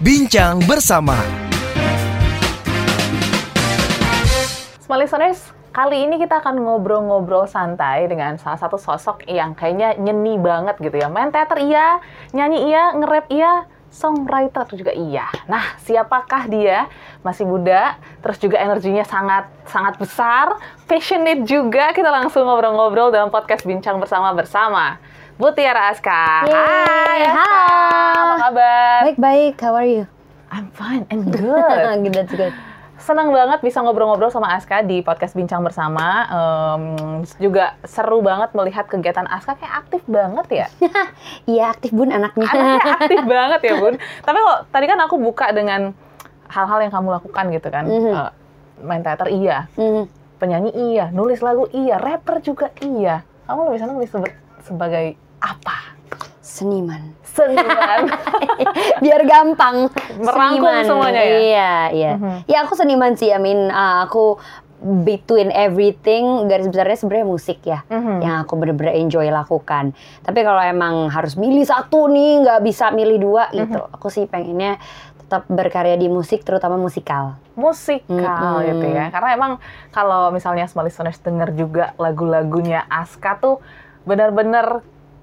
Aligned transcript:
Bincang 0.00 0.64
bersama. 0.64 1.12
Small 4.80 5.04
listeners, 5.04 5.52
kali 5.76 6.08
ini 6.08 6.16
kita 6.16 6.40
akan 6.40 6.56
ngobrol-ngobrol 6.56 7.44
santai 7.44 8.08
dengan 8.08 8.40
salah 8.40 8.56
satu 8.56 8.80
sosok 8.80 9.28
yang 9.28 9.52
kayaknya 9.52 10.00
nyeni 10.00 10.40
banget 10.40 10.80
gitu 10.80 10.96
ya. 10.96 11.12
Main 11.12 11.28
teater 11.28 11.60
iya, 11.60 12.00
nyanyi 12.32 12.72
iya, 12.72 12.96
nge-rap 12.96 13.28
iya, 13.28 13.68
songwriter 13.92 14.64
juga 14.72 14.96
iya. 14.96 15.28
Nah, 15.44 15.76
siapakah 15.84 16.48
dia? 16.48 16.88
Masih 17.20 17.44
muda, 17.44 18.00
terus 18.24 18.40
juga 18.40 18.56
energinya 18.56 19.04
sangat 19.04 19.52
sangat 19.68 20.00
besar, 20.00 20.56
passionate 20.88 21.44
juga. 21.44 21.92
Kita 21.92 22.08
langsung 22.08 22.48
ngobrol-ngobrol 22.48 23.12
dalam 23.12 23.28
podcast 23.28 23.68
Bincang 23.68 24.00
Bersama 24.00 24.32
bersama. 24.32 24.96
Bu 25.40 25.56
Tiara 25.56 25.88
Aska. 25.88 26.44
Yeay, 26.44 26.52
Hai, 26.52 27.20
Aska. 27.24 27.40
halo. 27.40 28.12
Apa 28.12 28.36
kabar? 28.42 28.98
Baik-baik, 29.08 29.54
how 29.56 29.72
are 29.72 29.88
you? 29.88 30.04
I'm 30.52 30.68
fine 30.68 31.08
and 31.08 31.24
good. 31.32 32.12
that's 32.12 32.28
good. 32.28 32.52
Senang 33.00 33.32
banget 33.32 33.64
bisa 33.64 33.80
ngobrol-ngobrol 33.80 34.28
sama 34.28 34.52
Aska 34.52 34.84
di 34.84 35.00
podcast 35.00 35.32
Bincang 35.32 35.64
Bersama. 35.64 36.28
Em, 36.28 36.82
juga 37.40 37.72
seru 37.88 38.20
banget 38.20 38.52
melihat 38.52 38.84
kegiatan 38.84 39.24
Aska 39.24 39.56
kayak 39.56 39.74
aktif 39.80 40.04
banget 40.04 40.46
ya. 40.52 40.66
Iya, 41.48 41.72
aktif 41.72 41.96
bun 41.96 42.12
anaknya. 42.12 42.44
Anaknya 42.44 42.92
aktif 43.00 43.22
banget 43.32 43.60
ya 43.64 43.74
Bun. 43.80 43.94
Tapi 43.96 44.38
kok 44.38 44.58
tadi 44.68 44.84
kan 44.84 45.00
aku 45.00 45.16
buka 45.16 45.48
dengan 45.50 45.96
hal-hal 46.52 46.84
yang 46.84 46.92
kamu 46.92 47.16
lakukan 47.16 47.44
gitu 47.48 47.68
kan. 47.72 47.88
Mhm. 47.88 48.12
Eh, 48.12 48.30
main 48.84 49.00
teater 49.00 49.32
iya, 49.32 49.72
Mhm. 49.72 50.04
penyanyi 50.36 50.70
iya, 50.92 51.08
nulis 51.08 51.40
lagu 51.40 51.64
iya, 51.72 51.96
rapper 51.96 52.44
juga 52.44 52.68
iya. 52.78 53.24
Kamu 53.48 53.72
lebih 53.72 53.80
senang 53.80 53.96
disebut 53.96 54.28
sebagai 54.60 55.16
apa? 55.40 55.76
Seniman. 56.40 57.16
Seniman. 57.22 58.10
Biar 59.04 59.22
gampang. 59.22 59.88
Merangkum 60.16 60.66
Seniman. 60.66 60.84
semuanya 60.84 61.22
ya? 61.22 61.38
Iya, 61.38 61.72
iya. 61.90 62.12
Mhm. 62.14 62.36
Ya 62.44 62.58
aku 62.62 62.74
seniman 62.74 63.14
sih, 63.14 63.28
I 63.28 63.38
mean 63.38 63.68
uh, 63.68 64.04
aku 64.04 64.36
between 64.80 65.52
everything 65.52 66.24
garis 66.46 66.64
besarnya 66.64 66.96
sebenarnya 66.96 67.28
musik 67.28 67.60
ya 67.60 67.84
Mhm. 67.86 68.16
yang 68.18 68.36
aku 68.40 68.56
bener-bener 68.56 68.96
enjoy 68.96 69.28
lakukan 69.28 69.92
tapi 70.24 70.40
kalau 70.40 70.56
emang 70.56 71.04
harus 71.06 71.36
milih 71.36 71.60
satu 71.62 72.08
nih 72.08 72.40
nggak 72.40 72.64
bisa 72.64 72.88
milih 72.88 73.20
dua 73.20 73.52
gitu 73.52 73.76
Mhm. 73.76 73.92
aku 73.92 74.08
sih 74.08 74.24
pengennya 74.24 74.80
tetap 75.20 75.44
berkarya 75.46 75.94
di 75.94 76.08
musik 76.08 76.40
terutama 76.40 76.74
musikal 76.74 77.36
musikal 77.52 78.08
Mm-mm. 78.56 78.68
gitu 78.72 78.86
ya. 78.88 79.12
Karena 79.12 79.28
emang 79.30 79.52
kalau 79.90 80.32
misalnya 80.32 80.64
small 80.64 80.88
listeners 80.88 81.20
denger 81.20 81.52
juga 81.52 81.92
lagu-lagunya 81.94 82.88
Aska 82.88 83.36
tuh 83.36 83.60
benar-benar 84.02 84.80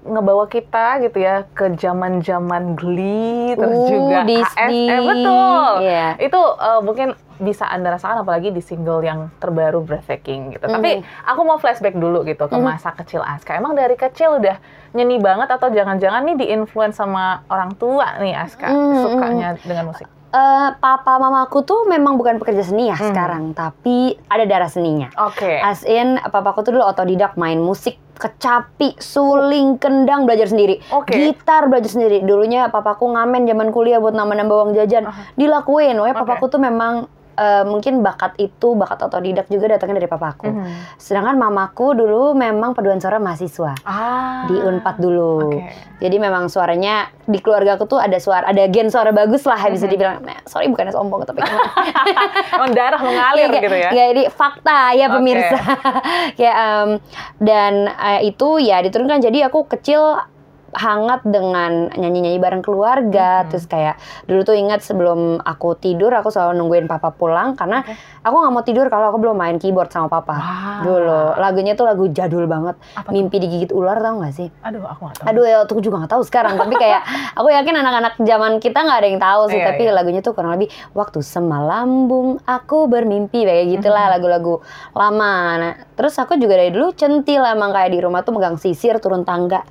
ngebawa 0.08 0.44
kita 0.44 0.98
gitu 1.00 1.18
ya 1.18 1.44
ke 1.48 1.68
zaman-zaman 1.72 2.72
Glee 2.72 3.52
terus 3.52 3.76
Uh, 3.78 3.86
juga 3.86 4.18
Disney. 4.24 4.88
ASM 4.88 5.04
betul. 5.04 5.70
Iya. 5.80 6.08
Itu 6.16 6.40
eh, 6.56 6.80
mungkin 6.80 7.08
bisa 7.38 7.64
Anda 7.64 7.92
rasakan 7.92 8.24
apalagi 8.24 8.50
di 8.50 8.58
single 8.58 8.98
yang 9.00 9.30
terbaru 9.38 9.78
Breathtaking 9.80 10.50
gitu. 10.50 10.66
Tapi 10.66 10.98
aku 11.22 11.40
mau 11.42 11.54
flashback 11.56 11.94
dulu 11.94 12.24
gitu 12.24 12.44
ke 12.44 12.56
Mhm. 12.56 12.64
masa 12.64 12.90
kecil 12.90 13.20
Aska. 13.20 13.54
Emang 13.54 13.72
dari 13.72 13.94
kecil 13.94 14.42
udah 14.42 14.58
nyanyi 14.90 15.16
banget 15.18 15.46
atau 15.48 15.68
jangan-jangan 15.68 16.24
nih 16.24 16.36
di-influence 16.36 16.96
sama 16.96 17.46
orang 17.46 17.70
tua 17.72 18.18
nih 18.18 18.34
Aska 18.34 18.66
Mhm. 18.66 18.94
sukanya 18.98 19.48
dengan 19.60 19.86
musik? 19.86 20.08
Eh, 20.28 20.68
papa 20.76 21.16
mamaku 21.16 21.64
tuh 21.64 21.88
memang 21.88 22.20
bukan 22.20 22.36
pekerja 22.36 22.60
seni 22.60 22.92
ya 22.92 23.00
Hmm. 23.00 23.08
sekarang, 23.08 23.44
tapi 23.56 24.12
ada 24.28 24.44
darah 24.44 24.68
seninya. 24.68 25.08
Oke. 25.16 25.56
As 25.56 25.88
in, 25.88 26.20
papaku 26.20 26.60
tuh 26.60 26.76
dulu 26.76 26.84
otodidak 26.84 27.32
main 27.34 27.56
musik, 27.56 27.96
kecapi, 28.12 28.92
suling, 29.00 29.80
kendang 29.80 30.28
belajar 30.28 30.52
sendiri, 30.52 30.84
Oke. 30.92 31.16
gitar 31.16 31.72
belajar 31.72 31.88
sendiri. 31.88 32.20
Dulunya 32.20 32.68
papaku 32.68 33.08
ngamen 33.08 33.48
zaman 33.48 33.72
kuliah 33.72 33.96
buat 33.96 34.12
nambah-nambah 34.12 34.52
uang 34.54 34.72
jajan, 34.76 35.08
Aha. 35.08 35.32
dilakuin. 35.32 35.96
Pokoknya 35.96 36.12
Oke. 36.12 36.20
papaku 36.20 36.44
tuh 36.46 36.60
memang 36.60 37.08
eh, 37.38 37.62
mungkin 37.62 38.02
bakat 38.02 38.34
itu, 38.36 38.74
bakat 38.74 38.98
otodidak 39.00 39.46
juga 39.46 39.70
datangnya 39.70 39.96
dari 39.96 40.06
papaku. 40.06 40.50
Mhm. 40.50 40.96
Sedangkan 40.96 41.34
mamaku 41.34 41.94
dulu 41.94 42.34
memang 42.34 42.74
paduan 42.74 42.98
suara 42.98 43.16
mahasiswa 43.16 43.78
Ah. 43.82 44.42
di 44.44 44.58
Unpad 44.58 44.98
dulu. 44.98 45.54
Oke. 45.54 45.70
Jadi 45.98 46.16
memang 46.16 46.46
suaranya 46.46 47.06
di 47.22 47.38
keluarga 47.38 47.74
aku 47.74 47.86
tuh 47.86 47.98
ada 47.98 48.16
suara, 48.16 48.44
ada 48.44 48.66
gen 48.66 48.88
suara 48.88 49.10
bagus 49.10 49.42
lah 49.44 49.58
bisa 49.68 49.84
Mhm. 49.84 49.92
dibilang. 49.92 50.16
Nah, 50.20 50.38
sorry 50.44 50.66
bukannya 50.66 50.90
sombong 50.90 51.22
tapi 51.22 51.38
Emang 52.52 52.72
darah 52.72 52.98
mengalir 52.98 53.46
Iya, 53.46 53.60
gitu 53.60 53.76
ya? 53.76 53.90
Ya 53.92 54.04
ini 54.08 54.22
fakta 54.28 54.92
ya 54.92 55.06
pemirsa. 55.08 55.58
ya 56.36 56.52
em, 56.52 56.88
dan 57.38 57.72
eh, 57.88 58.26
itu 58.26 58.58
ya 58.58 58.80
diturunkan. 58.80 59.20
Jadi 59.20 59.38
aku 59.40 59.68
kecil 59.68 60.18
hangat 60.72 61.24
dengan 61.24 61.88
nyanyi-nyanyi 61.90 62.36
bareng 62.36 62.60
keluarga. 62.60 63.42
Mhm. 63.42 63.48
Terus 63.48 63.64
kayak 63.64 63.94
dulu 64.24 64.40
tuh 64.42 64.52
ingat 64.52 64.80
sebelum 64.80 65.40
aku 65.40 65.72
tidur 65.74 66.10
aku 66.10 66.28
selalu 66.28 66.56
nungguin 66.56 66.84
papa 66.84 67.08
pulang 67.08 67.54
karena 67.54 67.80
Oke. 67.80 67.94
aku 68.20 68.34
nggak 68.34 68.52
mau 68.52 68.62
tidur 68.62 68.86
kalau 68.86 69.08
aku 69.08 69.18
belum 69.18 69.36
main 69.36 69.56
keyboard 69.56 69.88
sama 69.88 70.06
papa. 70.06 70.34
Wah. 70.34 70.80
Dulu 70.82 71.20
lagunya 71.36 71.72
tuh 71.72 71.84
lagu 71.84 72.08
jadul 72.08 72.44
banget. 72.44 72.76
Apa? 72.94 73.08
Mimpi 73.08 73.38
digigit 73.38 73.70
ular 73.70 73.96
tau 73.96 74.20
gak 74.20 74.34
sih? 74.34 74.48
Aduh, 74.60 74.82
aku 74.82 75.00
gak 75.06 75.16
tahu. 75.18 75.26
Aduh 75.28 75.44
ya 75.44 75.56
aku 75.62 75.80
juga 75.80 76.02
nggak 76.02 76.12
tahu 76.12 76.22
sekarang 76.22 76.54
tapi 76.54 76.74
kayak 76.74 77.02
aku 77.38 77.48
yakin 77.48 77.74
anak-anak 77.74 78.14
zaman 78.20 78.52
kita 78.58 78.78
nggak 78.80 78.98
ada 78.98 79.08
yang 79.08 79.20
tahu 79.20 79.42
sih 79.48 79.58
Iya, 79.58 79.66
tapi 79.68 79.82
iya. 79.84 79.92
lagunya 79.92 80.20
tuh 80.20 80.32
kurang 80.32 80.52
lebih 80.52 80.68
waktu 80.92 81.18
semalambung 81.22 82.40
aku 82.44 82.86
bermimpi 82.86 83.42
kayak 83.42 83.66
gitulah 83.70 84.06
Mhm. 84.06 84.12
lagu-lagu 84.18 84.54
lama. 84.92 85.32
Nah, 85.58 85.74
terus 85.94 86.14
aku 86.14 86.34
juga 86.34 86.54
dari 86.54 86.70
dulu 86.70 86.92
centil 86.92 87.42
emang 87.42 87.70
kayak 87.70 87.90
di 87.90 88.00
rumah 88.00 88.22
tuh 88.22 88.32
megang 88.32 88.56
sisir 88.56 88.96
turun 88.98 89.22
tangga. 89.22 89.62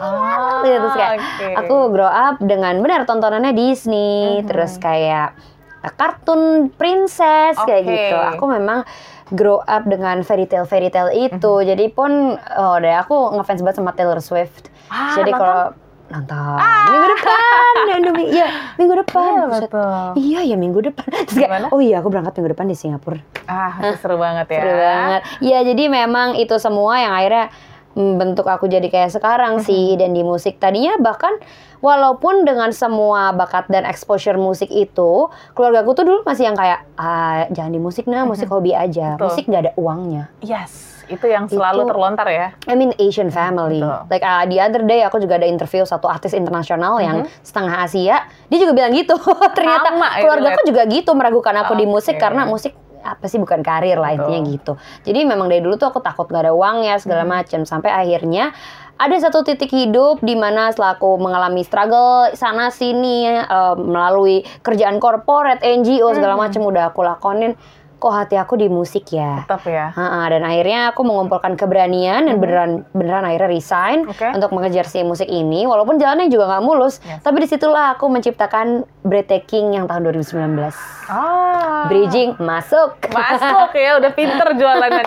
Ah, 0.00 0.60
Gitu, 0.60 0.76
terus 0.76 0.94
kayak 0.94 1.12
oke. 1.14 1.48
aku 1.58 1.76
grow 1.90 2.08
up 2.08 2.36
dengan 2.38 2.80
benar 2.80 3.04
tontonannya 3.04 3.52
Disney, 3.52 4.40
Mhm. 4.40 4.48
terus 4.48 4.76
kayak 4.76 5.36
kartun 5.94 6.68
princess 6.70 7.56
kayak 7.58 7.84
Oke. 7.84 7.90
gitu. 7.90 8.16
Aku 8.16 8.44
memang 8.46 8.84
grow 9.30 9.60
up 9.60 9.84
dengan 9.84 10.20
fairy 10.20 10.44
tale 10.44 10.64
fairy 10.64 10.88
tale 10.88 11.12
itu. 11.14 11.52
Mhm. 11.54 11.66
Jadi 11.66 11.84
pun 11.88 12.10
oh 12.36 12.76
deh 12.76 12.94
aku 12.94 13.14
ngefans 13.32 13.60
banget 13.60 13.76
sama 13.76 13.92
Taylor 13.92 14.18
Swift. 14.18 14.68
Ah, 14.88 15.14
Jadi 15.14 15.30
kalau 15.30 15.72
nonton 16.10 16.58
minggu 16.90 17.06
depan, 17.08 17.72
iya 18.34 18.46
minggu 18.76 18.94
depan. 18.98 19.30
Iya, 19.30 19.44
betul. 19.46 20.04
Iya 20.18 20.40
ya 20.42 20.56
minggu 20.58 20.80
depan. 20.82 21.06
Terus 21.22 21.38
kayak, 21.38 21.70
oh 21.70 21.78
iya 21.78 22.02
aku 22.02 22.10
berangkat 22.10 22.34
minggu 22.34 22.50
depan 22.50 22.66
di 22.66 22.74
Singapura. 22.74 23.22
Ah, 23.46 23.78
itu 23.78 23.94
seru 23.96 24.18
banget 24.18 24.50
ya. 24.50 24.60
Seru 24.60 24.74
banget. 24.74 25.20
Iya 25.38 25.58
jadi 25.64 25.82
memang 25.86 26.34
itu 26.34 26.58
semua 26.58 26.98
yang 26.98 27.14
akhirnya 27.14 27.46
membentuk 27.92 28.44
aku 28.44 28.64
jadi 28.64 28.86
kayak 28.86 29.10
sekarang 29.10 29.58
sih 29.60 29.94
dan 29.94 30.10
di 30.10 30.22
musik 30.22 30.56
tadinya 30.56 30.94
bahkan 30.96 31.34
walaupun 31.78 32.44
dengan 32.44 32.70
semua 32.70 33.32
bakat 33.32 33.66
dan 33.66 33.82
exposure 33.82 34.36
musik 34.36 34.68
itu 34.68 35.26
keluargaku 35.52 35.90
tuh 35.92 36.04
dulu 36.04 36.18
masih 36.22 36.46
yang 36.46 36.54
kayak 36.54 36.86
ah 36.94 37.48
jangan 37.48 37.72
di 37.72 37.78
musik 37.78 38.06
nah 38.06 38.22
musik 38.22 38.46
hobi 38.46 38.72
aja 38.72 39.14
Betul. 39.14 39.26
musik 39.26 39.44
nggak 39.44 39.62
ada 39.64 39.72
uangnya 39.74 40.24
Yes, 40.40 41.02
itu 41.06 41.26
yang 41.26 41.46
selalu 41.46 41.82
Itu- 41.82 41.90
terlontar 41.90 42.26
ya. 42.26 42.54
I 42.64 42.74
mean 42.74 42.94
Asian 42.96 43.28
family. 43.28 43.82
Betul. 43.82 44.06
Like 44.08 44.22
uh, 44.22 44.46
the 44.46 44.58
other 44.58 44.82
day 44.82 45.02
aku 45.02 45.18
juga 45.18 45.36
ada 45.36 45.44
interview 45.44 45.82
satu 45.82 46.06
artis 46.06 46.30
internasional 46.32 46.96
yang 46.98 47.26
Mhm. 47.26 47.42
setengah 47.42 47.74
Asia. 47.82 48.16
Dia 48.46 48.58
juga 48.58 48.72
bilang 48.72 48.94
gitu. 48.94 49.18
Ternyata 49.58 49.90
Sama 49.90 50.08
keluarga 50.16 50.48
aku 50.54 50.62
juga 50.64 50.82
gitu 50.86 51.10
meragukan 51.12 51.54
aku 51.58 51.74
di 51.74 51.84
musik 51.84 52.14
Oke. 52.14 52.22
karena 52.22 52.46
musik 52.46 52.72
apa 53.00 53.24
sih 53.26 53.40
bukan 53.40 53.64
karir 53.64 53.96
lah 53.96 54.12
Betul. 54.12 54.20
intinya 54.28 54.40
gitu. 54.52 54.72
Jadi 55.08 55.20
memang 55.24 55.48
dari 55.48 55.64
dulu 55.64 55.76
tuh 55.76 55.88
aku 55.88 56.00
takut 56.00 56.28
gak 56.28 56.46
ada 56.48 56.52
uangnya 56.52 57.00
segala 57.00 57.24
Mhm. 57.24 57.30
macam 57.30 57.60
sampai 57.64 57.90
akhirnya 57.90 58.52
ada 59.00 59.16
satu 59.16 59.40
titik 59.40 59.72
hidup 59.72 60.20
di 60.20 60.36
mana 60.36 60.68
setelah 60.68 61.00
aku 61.00 61.16
mengalami 61.16 61.64
struggle 61.64 62.28
sana 62.36 62.68
sini 62.68 63.24
eh, 63.26 63.74
melalui 63.80 64.44
kerjaan 64.60 65.00
corporate, 65.00 65.64
NGO 65.64 66.12
segala 66.12 66.36
Mhm. 66.36 66.42
macam 66.44 66.62
udah 66.68 66.84
aku 66.92 67.00
lakonin 67.00 67.56
kok 68.00 68.10
hati 68.10 68.34
aku 68.34 68.56
di 68.56 68.66
musik 68.66 69.04
ya. 69.10 69.44
Tetap 69.44 69.60
ya. 69.62 69.92
Ha-ha, 69.92 70.26
dan 70.26 70.40
akhirnya 70.40 70.88
aku 70.88 71.04
mengumpulkan 71.04 71.52
keberanian 71.54 72.24
dan 72.24 72.34
Mhm. 72.34 72.40
beneran 72.40 72.70
beneran 72.90 73.22
akhirnya 73.22 73.50
resign 73.50 73.98
Oke. 74.04 74.24
untuk 74.26 74.50
mengejar 74.50 74.82
si 74.82 75.00
musik 75.00 75.28
ini 75.28 75.62
walaupun 75.62 75.94
jalannya 75.94 76.26
juga 76.26 76.48
nggak 76.48 76.64
mulus 76.64 76.96
Yes. 77.00 77.20
tapi 77.20 77.38
di 77.38 77.46
situlah 77.46 77.94
aku 77.94 78.08
menciptakan 78.08 78.82
Breathtaking 79.00 79.72
yang 79.72 79.84
tahun 79.84 80.04
2019 80.06 80.76
Ah. 81.06 81.84
bridging 81.86 82.36
masuk 82.38 82.96
Masuk 83.06 83.72
ya, 83.74 83.96
udah 83.96 84.12
pinter 84.18 84.48
jualannya. 84.52 85.02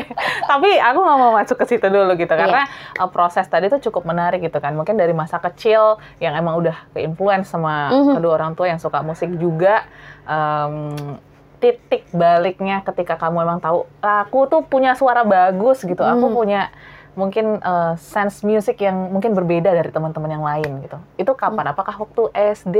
Tapi 0.46 0.70
aku 0.78 0.98
nggak 0.98 1.18
mau 1.18 1.32
masuk 1.32 1.56
ke 1.56 1.66
situ 1.66 1.86
dulu 1.86 2.14
gitu 2.14 2.30
Iya. 2.30 2.38
karena 2.38 2.62
uh, 2.96 3.08
proses 3.08 3.44
tadi 3.44 3.66
tuh 3.66 3.80
cukup 3.82 4.04
menarik 4.04 4.40
gitu 4.40 4.56
kan. 4.56 4.72
Mungkin 4.72 4.94
dari 4.94 5.10
masa 5.10 5.36
kecil 5.38 5.96
yang 6.16 6.32
emang 6.32 6.56
udah 6.56 6.76
ke-influence 6.92 7.48
sama 7.48 7.90
Mhm. 7.90 8.14
kedua 8.14 8.32
orang 8.34 8.52
tua 8.52 8.68
yang 8.68 8.78
suka 8.78 9.00
musik 9.00 9.28
juga. 9.34 9.84
em, 10.28 11.16
titik 11.58 12.06
baliknya 12.10 12.80
ketika 12.82 13.18
kamu 13.18 13.42
emang 13.42 13.58
tahu 13.58 13.84
aku 13.98 14.46
tuh 14.46 14.62
punya 14.62 14.94
suara 14.94 15.22
bagus 15.22 15.82
gitu. 15.82 16.00
Aku 16.00 16.30
Mhm. 16.30 16.34
punya 16.34 16.62
mungkin 17.12 17.58
uh, 17.58 17.98
sense 17.98 18.46
music 18.46 18.78
yang 18.78 19.10
mungkin 19.10 19.34
berbeda 19.34 19.74
dari 19.74 19.90
teman-teman 19.90 20.30
yang 20.30 20.44
lain 20.46 20.86
gitu. 20.86 20.98
Itu 21.18 21.34
kapan? 21.34 21.74
Apakah 21.74 21.98
waktu 21.98 22.30
SD, 22.54 22.78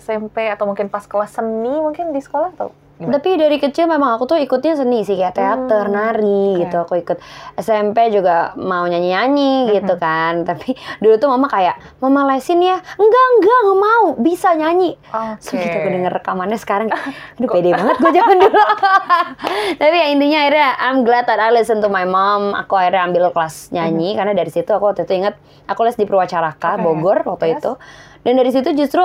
SMP 0.00 0.48
atau 0.48 0.64
mungkin 0.64 0.88
pas 0.88 1.04
kelas 1.04 1.36
seni 1.36 1.68
mungkin 1.76 2.16
di 2.16 2.24
sekolah 2.24 2.56
atau 2.56 2.72
Gimana? 2.94 3.18
Tapi 3.18 3.34
dari 3.34 3.58
kecil 3.58 3.84
memang 3.84 4.14
aku 4.14 4.24
tuh 4.24 4.38
ikutnya 4.38 4.74
seni 4.74 5.02
sih 5.02 5.14
kayak 5.14 5.34
teater, 5.34 5.90
nari 5.90 6.54
oke. 6.54 6.60
gitu. 6.62 6.76
Aku 6.78 6.94
ikut 6.94 7.18
SMP 7.54 8.06
juga 8.08 8.54
mau 8.54 8.86
nyanyi-nyanyi 8.86 9.74
gitu 9.74 9.98
kan. 9.98 10.40
Tapi 10.48 10.72
dulu 10.98 11.18
tuh 11.18 11.26
mama 11.26 11.46
kayak, 11.46 11.74
"Mama 11.98 12.22
lesin 12.28 12.58
ya." 12.58 12.78
"Enggak, 12.78 13.24
enggak, 13.34 13.58
nggak 13.60 13.80
mau. 13.80 14.04
Bisa 14.16 14.54
nyanyi." 14.54 14.94
Oke. 15.10 15.42
So 15.42 15.54
gitu 15.54 15.74
aku 15.74 15.88
denger 15.90 16.12
rekamannya 16.14 16.54
sekarang, 16.54 16.86
aduh 17.36 17.48
pede 17.48 17.74
banget 17.74 17.96
gue 17.98 18.12
zaman 18.12 18.36
dulu. 18.38 18.62
Tapi 19.82 19.96
ya 19.96 20.06
intinya 20.08 20.38
akhirnya 20.40 20.68
I'm 20.80 20.98
glad 21.02 21.26
that 21.26 21.38
I 21.38 21.50
listen 21.50 21.78
to 21.80 21.88
my 21.88 22.06
mom. 22.06 22.54
Aku 22.54 22.78
akhirnya 22.78 23.04
ambil 23.04 23.28
kelas 23.28 23.70
nyanyi 23.70 24.14
karena 24.14 24.32
dari 24.32 24.48
situ 24.48 24.70
aku 24.70 24.86
waktu 24.86 25.02
itu 25.02 25.18
inget 25.18 25.34
aku 25.66 25.82
les 25.82 25.94
di 25.94 26.06
Purwacaraka 26.06 26.78
Oke. 26.78 26.82
Bogor 26.84 27.18
waktu 27.26 27.50
Yes. 27.50 27.58
itu. 27.58 27.72
Dan 28.22 28.38
dari 28.38 28.48
situ 28.48 28.70
justru 28.72 29.02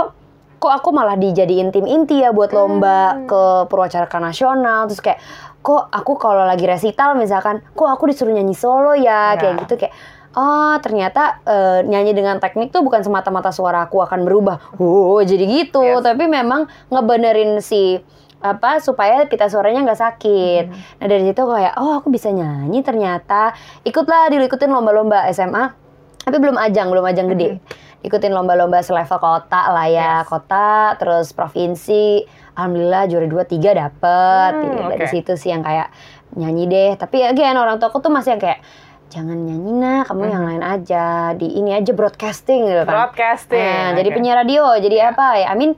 kok 0.60 0.70
aku 0.70 0.92
malah 0.92 1.16
dijadiin 1.16 1.72
tim 1.72 1.84
inti 1.84 2.20
ya 2.20 2.30
buat 2.30 2.52
lomba 2.52 3.16
Hmm. 3.16 3.26
ke 3.26 3.42
Purwacaraka 3.66 4.20
nasional 4.20 4.86
terus 4.86 5.00
kayak 5.00 5.24
kok 5.60 5.88
aku 5.88 6.16
kalau 6.16 6.44
lagi 6.44 6.64
resital 6.64 7.16
misalkan 7.16 7.64
kok 7.72 7.88
aku 7.88 8.08
disuruh 8.08 8.32
nyanyi 8.32 8.54
solo 8.54 8.92
ya 8.92 9.34
Ya. 9.34 9.40
kayak 9.40 9.56
gitu 9.64 9.76
kayak 9.78 9.96
Oh 10.30 10.78
ternyata 10.78 11.42
eh, 11.42 11.82
nyanyi 11.84 12.14
dengan 12.14 12.38
teknik 12.38 12.70
tuh 12.70 12.86
bukan 12.86 13.02
semata-mata 13.02 13.50
suara 13.50 13.82
aku 13.82 13.98
akan 13.98 14.22
berubah, 14.22 14.78
oh 14.78 15.18
jadi 15.26 15.42
gitu. 15.42 15.82
Yes. 15.82 16.06
Tapi 16.06 16.30
memang 16.30 16.70
ngebenerin 16.94 17.66
si 17.66 17.98
apa 18.38 18.78
supaya 18.78 19.26
pita 19.26 19.50
suaranya 19.50 19.82
nggak 19.82 19.98
sakit. 20.00 20.64
Hmm. 20.70 20.78
Nah 21.02 21.08
dari 21.10 21.26
situ 21.26 21.42
kayak 21.42 21.74
oh 21.76 21.98
aku 21.98 22.14
bisa 22.14 22.30
nyanyi 22.30 22.86
ternyata. 22.86 23.58
Ikutlah 23.82 24.30
dulu 24.30 24.46
ikutin 24.46 24.70
lomba-lomba 24.70 25.26
SMA, 25.34 25.74
tapi 26.22 26.38
belum 26.38 26.62
ajang 26.62 26.88
belum 26.88 27.06
ajang 27.10 27.28
gede. 27.34 27.58
Ikutin 28.00 28.32
lomba-lomba 28.32 28.80
selevel 28.80 29.20
kota 29.20 29.70
lah 29.70 29.86
ya, 29.86 30.24
Yes. 30.24 30.28
kota 30.28 30.96
terus 30.96 31.36
provinsi. 31.36 32.24
Alhamdulillah 32.56 33.08
juara 33.08 33.28
2 33.28 33.44
3 33.46 33.72
dapet. 33.72 34.52
Hmm, 34.56 34.64
Gitu. 34.66 34.82
Dari 34.88 35.04
oke. 35.04 35.12
situ 35.12 35.34
sih 35.36 35.50
yang 35.52 35.60
kayak 35.60 35.92
nyanyi 36.34 36.64
deh. 36.66 36.92
Tapi 36.96 37.24
again 37.24 37.56
orang 37.56 37.76
tua 37.76 37.88
aku 37.88 38.00
tuh 38.00 38.08
masih 38.08 38.36
yang 38.36 38.42
kayak 38.42 38.60
jangan 39.10 39.36
nyanyi 39.36 39.72
nah, 39.74 40.02
kamu 40.06 40.22
yang 40.26 40.44
lain 40.48 40.64
aja. 40.64 41.34
Di 41.34 41.48
ini 41.50 41.76
aja 41.76 41.92
broadcasting 41.92 42.68
gitu 42.68 42.84
kan. 42.84 42.88
Hmm. 42.88 42.96
Broadcasting. 43.04 43.60
Nah, 43.60 43.90
jadi 43.94 44.10
oke. 44.10 44.16
penyiar 44.16 44.38
radio, 44.40 44.64
jadi 44.78 44.98
apa 45.12 45.26
ya? 45.36 45.48
I 45.52 45.56
mean, 45.56 45.74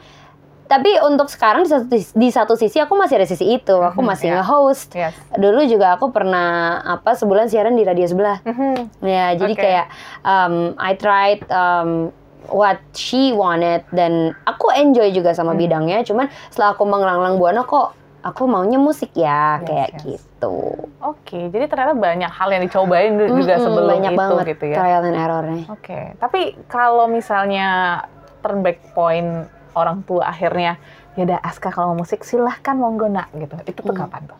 tapi 0.71 0.95
untuk 1.01 1.27
sekarang 1.27 1.61
di 1.61 1.69
satu, 1.69 1.85
di 1.91 2.29
satu 2.29 2.53
sisi 2.55 2.79
aku 2.79 2.95
masih 2.95 3.19
ada 3.19 3.27
sisi 3.27 3.43
itu, 3.51 3.75
aku 3.75 3.99
Mhm, 3.99 4.07
masih 4.07 4.25
iya. 4.25 4.35
nge-host. 4.39 4.89
Yes. 4.93 5.11
Dulu 5.33 5.67
juga 5.67 5.93
aku 5.93 6.07
pernah 6.09 6.47
apa 6.79 7.11
sebulan 7.11 7.45
siaran 7.45 7.75
di 7.75 7.83
radio 7.83 8.07
sebelah. 8.07 8.39
Mhm. 8.41 9.03
Ya, 9.03 9.35
jadi 9.35 9.51
Oke. 9.51 9.59
kayak 9.59 9.85
um, 10.23 10.55
I 10.77 10.95
tried 10.95 11.43
um, 11.45 12.15
what 12.47 12.79
she 12.91 13.31
wanted 13.31 13.83
dan 13.91 14.31
aku 14.43 14.71
enjoy 14.71 15.11
juga 15.11 15.31
sama 15.31 15.51
Hmm. 15.51 15.59
bidangnya. 15.59 16.01
Cuman 16.01 16.31
setelah 16.47 16.71
aku 16.71 16.83
mengelanglang 16.83 17.35
buana 17.35 17.61
kok 17.61 17.91
aku 18.21 18.45
maunya 18.45 18.77
musik 18.77 19.11
ya 19.13 19.59
Yes, 19.59 19.65
kayak 19.65 19.89
yes. 19.91 20.01
gitu. 20.07 20.55
Oke, 20.99 21.49
jadi 21.49 21.65
ternyata 21.65 21.93
banyak 21.93 22.29
hal 22.29 22.49
yang 22.49 22.63
dicobain 22.63 23.13
du- 23.13 23.33
juga 23.35 23.57
Mm-mm, 23.57 23.65
sebelum 23.67 23.89
banyak 23.91 24.13
itu 24.13 24.19
banget 24.19 24.45
gitu 24.47 24.65
ya. 24.67 24.75
trial 24.77 25.03
and 25.03 25.17
errornya. 25.17 25.65
Oke, 25.67 25.99
tapi 26.15 26.39
kalau 26.65 27.05
misalnya 27.05 27.99
turn 28.39 28.61
back 28.61 28.79
point 28.93 29.49
orang 29.73 30.03
tua 30.03 30.29
akhirnya 30.29 30.77
ya 31.15 31.27
udah 31.27 31.39
Aska 31.43 31.69
kalau 31.69 31.93
mau 31.93 32.03
musik 32.03 32.23
silahkan 32.23 32.75
monggo 32.75 33.07
nak 33.07 33.29
gitu. 33.35 33.55
Itu 33.67 33.79
tuh 33.83 33.93
Hmm. 33.93 34.07
kapan 34.07 34.23
tuh? 34.31 34.39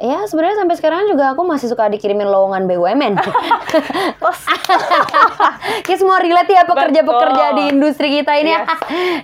Ya 0.00 0.24
sebenarnya 0.24 0.64
sampai 0.64 0.76
sekarang 0.80 1.12
juga 1.12 1.36
aku 1.36 1.44
masih 1.44 1.68
suka 1.68 1.92
dikirimin 1.92 2.24
lowongan 2.24 2.64
BUMN. 2.64 3.20
Kayak 5.84 5.98
semua 6.00 6.24
relate 6.24 6.56
ya 6.56 6.64
pekerja-pekerja 6.64 7.44
di 7.52 7.62
industri 7.68 8.08
kita 8.20 8.32
ini. 8.40 8.56
Yes. 8.56 8.68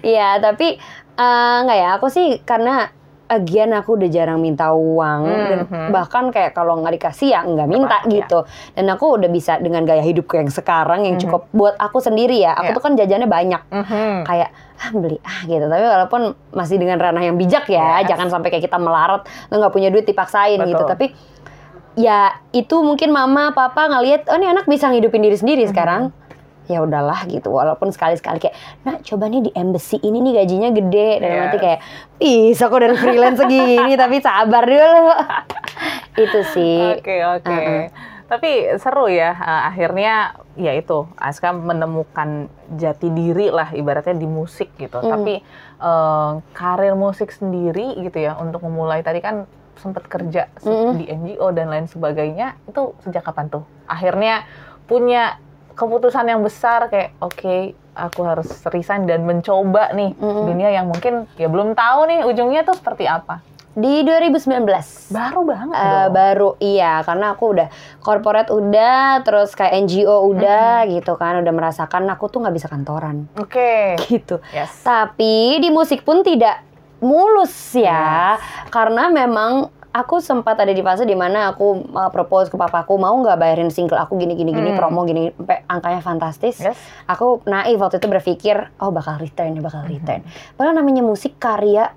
Iya, 0.05 0.29
tapi 0.45 0.77
eh, 1.17 1.57
nggak 1.65 1.79
ya. 1.81 1.89
Aku 1.97 2.13
sih 2.13 2.45
karena 2.45 2.93
again 3.29 3.71
aku 3.71 3.95
udah 3.95 4.07
jarang 4.07 4.39
minta 4.39 4.71
uang 4.71 5.23
dan 5.27 5.59
Mhm. 5.65 5.89
bahkan 5.91 6.31
kayak 6.31 6.53
kalau 6.53 6.79
nggak 6.79 6.95
dikasih 6.95 7.29
ya 7.31 7.41
nggak 7.43 7.67
minta 7.67 7.99
Apa, 7.99 8.07
ya. 8.07 8.23
gitu. 8.23 8.39
Dan 8.73 8.87
aku 8.87 9.19
udah 9.19 9.27
bisa 9.27 9.59
dengan 9.59 9.83
gaya 9.83 10.01
hidupku 10.01 10.35
yang 10.35 10.47
sekarang 10.47 11.03
yang 11.03 11.17
cukup 11.17 11.51
buat 11.51 11.75
aku 11.75 11.99
sendiri 11.99 12.39
ya. 12.39 12.55
Aku. 12.55 12.71
Ya. 12.71 12.75
tuh 12.75 12.83
kan 12.83 12.93
jajannya 12.95 13.27
banyak. 13.27 13.63
Mhm. 13.67 14.13
Kayak 14.25 14.51
ah 14.77 14.91
beli 14.93 15.19
ah 15.21 15.41
gitu. 15.43 15.65
Tapi 15.65 15.85
walaupun 15.85 16.23
masih 16.51 16.77
dengan 16.77 16.97
ranah 16.97 17.23
yang 17.23 17.35
bijak 17.35 17.67
ya, 17.67 18.01
Yes. 18.01 18.09
jangan 18.09 18.29
sampai 18.31 18.49
kayak 18.49 18.65
kita 18.65 18.77
melarat 18.77 19.23
lo 19.49 19.55
nggak 19.57 19.73
punya 19.73 19.89
duit 19.89 20.05
dipaksain 20.05 20.59
gitu. 20.59 20.77
Betul. 20.77 20.89
Tapi 20.89 21.07
ya 21.95 22.31
itu 22.53 22.77
mungkin 22.79 23.09
mama 23.09 23.51
papa 23.51 23.89
ngelihat 23.89 24.29
oh 24.29 24.37
ini 24.37 24.47
anak 24.47 24.65
bisa 24.65 24.87
ngidupin 24.87 25.19
diri 25.19 25.35
sendiri 25.35 25.65
Mhm. 25.65 25.71
sekarang 25.73 26.03
ya 26.67 26.83
udahlah 26.83 27.27
gitu 27.27 27.51
walaupun 27.51 27.95
sekali-sekali 27.95 28.43
kayak 28.43 28.57
nah 28.83 28.99
coba 28.99 29.31
nih 29.31 29.47
di 29.47 29.51
embassy 29.55 29.97
ini 30.03 30.19
nih 30.21 30.43
gajinya 30.43 30.71
gede 30.75 31.11
dan 31.23 31.31
Yes. 31.31 31.41
nanti 31.47 31.59
kayak 31.63 31.81
bisa 32.19 32.65
kok 32.67 32.81
dari 32.83 32.97
freelance 32.99 33.39
segini 33.39 33.93
tapi 34.03 34.17
sabar 34.19 34.65
dulu 34.67 35.07
itu 36.27 36.41
sih 36.51 36.99
Oke 36.99 37.17
oke. 37.23 37.51
Uh-uh. 37.53 37.83
Tapi 38.27 38.51
seru 38.83 39.07
ya 39.07 39.39
uh, 39.39 39.71
akhirnya 39.71 40.35
ya 40.59 40.75
itu 40.75 41.07
Aska 41.15 41.55
menemukan 41.55 42.51
jati 42.75 43.07
diri 43.15 43.55
lah 43.55 43.71
ibaratnya 43.71 44.19
di 44.19 44.27
musik 44.27 44.75
gitu. 44.83 44.99
Hmm. 44.99 45.15
Tapi 45.15 45.39
uh, 45.79 46.43
karir 46.51 46.99
musik 46.99 47.31
sendiri 47.31 47.95
gitu 48.03 48.19
ya 48.19 48.35
untuk 48.35 48.67
memulai 48.67 49.07
tadi 49.07 49.23
kan 49.23 49.47
sempat 49.79 50.11
kerja 50.11 50.51
Mm-mm. 50.65 50.99
di 50.99 51.07
NGO 51.07 51.55
dan 51.55 51.71
lain 51.71 51.87
sebagainya 51.87 52.59
itu 52.67 52.99
sejak 53.07 53.23
kapan 53.23 53.47
tuh? 53.47 53.63
Akhirnya 53.87 54.43
punya 54.91 55.39
keputusan 55.77 56.25
yang 56.27 56.41
besar 56.41 56.89
kayak 56.89 57.13
oke 57.19 57.57
aku 57.93 58.21
harus 58.23 58.49
resign 58.67 59.05
dan 59.05 59.23
mencoba 59.23 59.93
nih 59.93 60.13
Mm-mm. 60.15 60.45
dunia 60.45 60.69
yang 60.71 60.87
mungkin 60.87 61.29
ya 61.35 61.47
belum 61.47 61.73
tahu 61.73 62.01
nih 62.07 62.21
ujungnya 62.25 62.63
tuh 62.63 62.75
seperti 62.75 63.05
apa. 63.05 63.41
di 63.73 64.01
2019 64.01 64.65
Baru 65.13 65.45
banget 65.45 65.77
dong. 65.77 66.09
baru 66.11 66.51
iya 66.57 67.05
karena 67.05 67.37
aku 67.37 67.53
udah 67.53 67.69
corporate 68.01 68.49
udah 68.49 69.21
terus 69.21 69.53
kayak 69.53 69.85
NGO 69.85 70.33
udah 70.33 70.89
gitu 70.89 71.13
kan 71.15 71.37
udah 71.39 71.53
merasakan 71.53 72.09
aku 72.09 72.25
tuh 72.27 72.41
nggak 72.41 72.57
bisa 72.57 72.67
kantoran 72.67 73.29
Oke. 73.37 74.01
gitu 74.09 74.41
Yes. 74.49 74.81
Tapi 74.81 75.61
di 75.61 75.69
musik 75.69 76.01
pun 76.03 76.25
tidak 76.25 76.65
mulus 76.97 77.53
ya, 77.77 78.41
karena 78.73 79.13
memang 79.13 79.69
aku 79.97 80.21
sempat 80.21 80.57
ada 80.57 80.69
di 80.69 80.79
fase 80.79 81.03
di 81.03 81.15
mana 81.15 81.49
aku 81.49 81.89
uh, 81.89 82.11
propose 82.11 82.47
ke 82.47 82.55
papaku 82.55 82.95
mau 82.95 83.17
nggak 83.17 83.35
bayarin 83.35 83.71
single 83.71 83.97
aku 83.97 84.15
gini 84.15 84.35
gini 84.35 84.53
gini 84.53 84.69
Hmm. 84.69 84.77
promo 84.77 85.03
gini 85.03 85.33
sampai 85.33 85.65
angkanya 85.65 86.01
fantastis. 86.01 86.61
Yes. 86.61 86.77
Aku 87.07 87.41
naif 87.45 87.79
waktu 87.79 87.97
itu 87.97 88.07
berpikir 88.07 88.69
oh 88.77 88.91
bakal 88.91 89.17
return 89.17 89.53
ya 89.53 89.63
bakal 89.63 89.81
return. 89.83 90.21
Padahal 90.53 90.77
namanya 90.77 91.01
musik 91.01 91.37
karya 91.37 91.97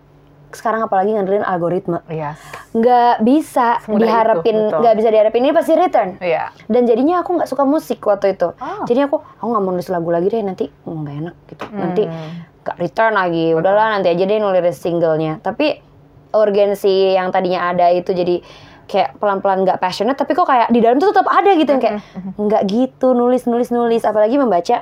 sekarang 0.49 0.81
apalagi 0.81 1.11
ngandelin 1.11 1.43
algoritma 1.43 2.01
Yes. 2.07 2.41
nggak 2.71 3.21
bisa 3.21 3.77
Semudah 3.79 3.99
itu, 3.99 4.01
diharapin 4.01 4.57
betul. 4.63 4.79
nggak 4.79 4.95
bisa 4.95 5.09
diharapin 5.11 5.41
ini 5.43 5.53
pasti 5.53 5.73
return 5.73 6.09
Iya. 6.17 6.43
dan 6.65 6.81
jadinya 6.83 7.21
aku 7.21 7.37
nggak 7.37 7.45
suka 7.45 7.63
musik 7.63 8.01
waktu 8.01 8.33
itu 8.33 8.49
Oh. 8.55 8.81
jadi 8.83 9.05
aku 9.05 9.21
aku 9.21 9.45
nggak 9.45 9.61
mau 9.61 9.69
nulis 9.69 9.89
lagu 9.89 10.09
lagi 10.09 10.25
deh 10.25 10.41
nanti 10.41 10.65
nggak 10.65 11.15
enak 11.21 11.35
gitu 11.45 11.65
nanti 11.69 12.03
Hmm. 12.03 12.49
gak 12.59 12.77
return 12.77 13.13
lagi 13.13 13.53
udahlah 13.53 13.93
nanti 13.93 14.09
aja 14.09 14.23
deh 14.25 14.37
nulis 14.37 14.73
singlenya 14.73 15.37
tapi 15.39 15.77
urgensi 16.31 17.13
yang 17.13 17.29
tadinya 17.29 17.69
ada 17.69 17.89
itu 17.89 18.11
jadi 18.11 18.41
kayak 18.85 19.21
pelan-pelan 19.21 19.65
nggak 19.65 19.77
passionate 19.77 20.17
tapi 20.17 20.33
kok 20.33 20.49
kayak 20.49 20.73
di 20.73 20.81
dalam 20.81 20.97
tuh 20.97 21.13
tetap 21.13 21.29
ada 21.29 21.53
gitu 21.53 21.69
yang 21.69 21.81
kayak 21.81 21.95
nggak 22.37 22.61
gitu 22.65 23.13
nulis 23.13 23.45
nulis 23.45 23.69
nulis 23.69 24.01
apalagi 24.01 24.41
membaca 24.41 24.81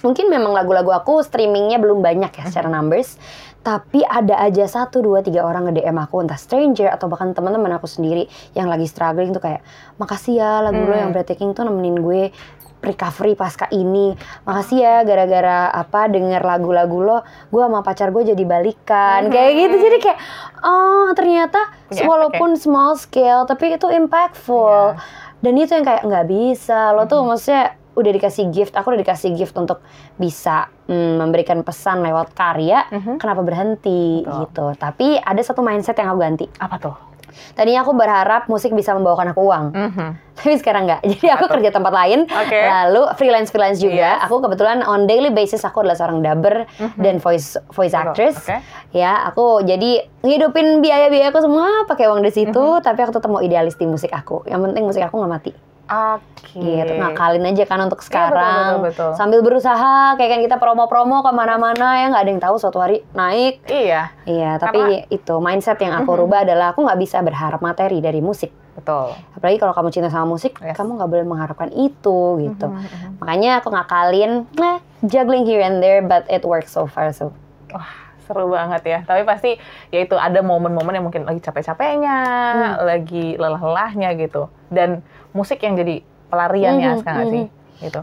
mungkin 0.00 0.32
memang 0.32 0.50
lagu-lagu 0.50 0.88
aku 0.90 1.20
streamingnya 1.20 1.76
belum 1.78 2.00
banyak 2.00 2.32
ya 2.32 2.44
secara 2.48 2.66
numbers 2.66 3.20
tapi 3.62 4.02
ada 4.02 4.42
aja 4.42 4.66
satu 4.66 4.98
dua 4.98 5.22
tiga 5.22 5.46
orang 5.46 5.70
nge 5.70 5.78
DM 5.78 5.94
aku 5.94 6.18
entah 6.18 6.34
stranger 6.34 6.90
atau 6.90 7.06
bahkan 7.06 7.30
teman-teman 7.30 7.70
aku 7.78 7.86
sendiri 7.86 8.26
yang 8.58 8.66
lagi 8.66 8.90
struggling 8.90 9.30
tuh 9.30 9.38
kayak 9.38 9.62
makasih 10.02 10.42
ya 10.42 10.58
lagu 10.58 10.82
lo 10.82 10.90
Hmm. 10.90 11.02
yang 11.06 11.10
breathtaking 11.14 11.54
tuh 11.54 11.62
nemenin 11.62 12.02
gue 12.02 12.34
recovery 12.82 13.38
pasca 13.38 13.70
ini. 13.70 14.12
Makasih 14.44 14.78
ya 14.82 14.96
gara-gara 15.06 15.70
apa 15.70 16.10
denger 16.10 16.42
lagu-lagu 16.42 16.98
lo 16.98 17.18
gue 17.48 17.62
sama 17.62 17.80
pacar 17.80 18.10
gue 18.10 18.34
jadi 18.34 18.44
balikan. 18.44 19.30
Kayak 19.30 19.52
gitu 19.56 19.76
jadi 19.78 19.98
kayak 20.02 20.18
oh 20.66 21.08
ternyata 21.14 21.60
efek 21.88 22.04
walaupun 22.04 22.58
small 22.58 22.98
scale 22.98 23.46
tapi 23.46 23.78
itu 23.78 23.88
impactful. 23.88 24.98
Iya. 24.98 25.20
dan 25.42 25.58
itu 25.58 25.72
yang 25.74 25.86
kayak 25.86 26.02
nggak 26.06 26.26
bisa. 26.30 26.94
Lo 26.94 27.06
tuh 27.06 27.22
maksudnya 27.26 27.74
udah 27.92 28.12
dikasih 28.14 28.48
gift 28.48 28.72
aku 28.72 28.96
udah 28.96 29.04
dikasih 29.04 29.36
gift 29.36 29.52
untuk 29.52 29.84
bisa 30.16 30.72
mm, 30.88 31.20
memberikan 31.20 31.60
pesan 31.60 32.00
lewat 32.00 32.32
karya. 32.32 32.88
Mhm. 32.88 33.20
kenapa 33.20 33.42
berhenti? 33.44 34.24
Betul. 34.24 34.38
gitu. 34.48 34.66
Tapi 34.80 35.08
ada 35.20 35.42
satu 35.44 35.60
mindset 35.60 35.98
yang 36.00 36.14
aku 36.14 36.18
ganti. 36.20 36.46
Apa 36.56 36.76
tuh? 36.80 37.11
Tadinya 37.52 37.80
aku 37.80 37.92
berharap 37.92 38.46
musik 38.46 38.70
bisa 38.70 38.92
membawakan 38.92 39.30
aku 39.30 39.40
uang 39.42 39.64
Mhm. 39.70 40.08
tapi 40.34 40.54
sekarang 40.56 40.82
nggak 40.84 41.00
jadi 41.10 41.26
aku 41.30 41.38
Apa 41.38 41.46
tuh? 41.46 41.54
kerja 41.56 41.70
tempat 41.70 41.92
lain 41.94 42.18
Oke. 42.26 42.58
lalu 42.58 43.02
freelance 43.14 43.48
freelance 43.48 43.78
juga 43.78 44.14
Yes. 44.14 44.24
aku 44.24 44.40
kebetulan 44.40 44.80
on 44.82 45.04
daily 45.04 45.28
basis 45.28 45.60
aku 45.60 45.80
adalah 45.80 45.94
seorang 45.94 46.20
dubber 46.20 46.64
dan 46.96 47.16
voice 47.16 47.54
voice 47.68 47.92
actress 47.92 48.36
oke. 48.42 48.58
ya 48.92 49.24
aku 49.24 49.60
jadi 49.62 49.90
ngidupin 50.20 50.78
biaya 50.78 51.08
biaya 51.08 51.28
aku 51.28 51.40
semua 51.40 51.84
pakai 51.84 52.06
uang 52.06 52.20
di 52.20 52.30
situ 52.30 52.64
tapi 52.78 52.98
aku 53.00 53.12
tetap 53.12 53.28
mau 53.28 53.38
idealis 53.38 53.74
di 53.74 53.84
musik 53.84 54.10
aku 54.10 54.44
yang 54.44 54.60
penting 54.60 54.82
musik 54.82 55.00
aku 55.00 55.16
nggak 55.16 55.32
mati 55.32 55.52
Oke. 55.84 56.58
gitu 56.58 56.92
ngakalin 56.94 57.44
aja 57.44 57.64
kan 57.64 57.80
untuk 57.80 57.98
Iya, 57.98 58.06
sekarang 58.06 58.66
betul, 58.72 58.82
betul, 58.82 59.08
betul. 59.08 59.10
sambil 59.14 59.40
berusaha 59.40 59.94
kayak 60.14 60.30
kan 60.30 60.40
kita 60.42 60.56
promo-promo 60.56 61.20
ke 61.20 61.30
mana-mana 61.30 61.88
ya 61.96 62.06
nggak 62.08 62.22
ada 62.22 62.30
yang 62.30 62.40
tahu 62.40 62.56
suatu 62.56 62.78
hari 62.78 63.04
naik 63.12 63.60
Iya, 63.66 64.12
iya 64.24 64.50
tapi 64.56 64.78
itu 65.08 65.34
mindset 65.36 65.76
yang 65.78 65.94
aku 65.94 66.14
rubah 66.14 66.42
adalah 66.42 66.70
aku 66.70 66.82
nggak 66.82 66.98
bisa 66.98 67.18
berharap 67.20 67.58
materi 67.58 67.98
dari 67.98 68.18
musik 68.18 68.52
betul. 68.72 69.12
apalagi 69.32 69.58
kalau 69.58 69.72
kamu 69.72 69.88
cinta 69.90 70.08
sama 70.08 70.26
musik 70.26 70.56
Yes. 70.58 70.74
kamu 70.74 70.96
nggak 70.96 71.10
boleh 71.10 71.26
mengharapkan 71.26 71.68
itu 71.70 72.18
gitu 72.40 72.66
Mhm, 72.66 72.78
mhm. 72.78 73.10
makanya 73.18 73.50
aku 73.58 73.68
ngakalin 73.68 74.32
nah 74.54 74.76
juggling 75.02 75.44
here 75.44 75.60
and 75.60 75.78
there 75.78 76.00
but 76.00 76.24
it 76.26 76.42
works 76.42 76.70
so 76.70 76.84
far 76.84 77.10
so 77.10 77.32
Wah, 77.68 77.88
seru 78.32 78.48
banget 78.48 78.82
ya. 78.82 78.98
Tapi 79.04 79.22
pasti 79.22 79.60
ya 79.88 80.00
itu 80.00 80.16
ada 80.16 80.40
momen-momen 80.40 80.90
yang 80.90 81.04
mungkin 81.04 81.22
lagi 81.22 81.38
capek-capeknya, 81.38 82.16
Hmm. 82.50 82.72
lagi 82.82 83.36
lelah-lelahnya 83.36 84.16
gitu. 84.16 84.48
Dan 84.66 85.04
musik 85.30 85.60
yang 85.60 85.76
jadi 85.76 86.00
pelariannya 86.26 86.88
Mhm, 86.88 86.94
Aska 86.96 87.10
nggak 87.12 87.28
sih? 87.28 87.44
Gitu. 87.82 88.00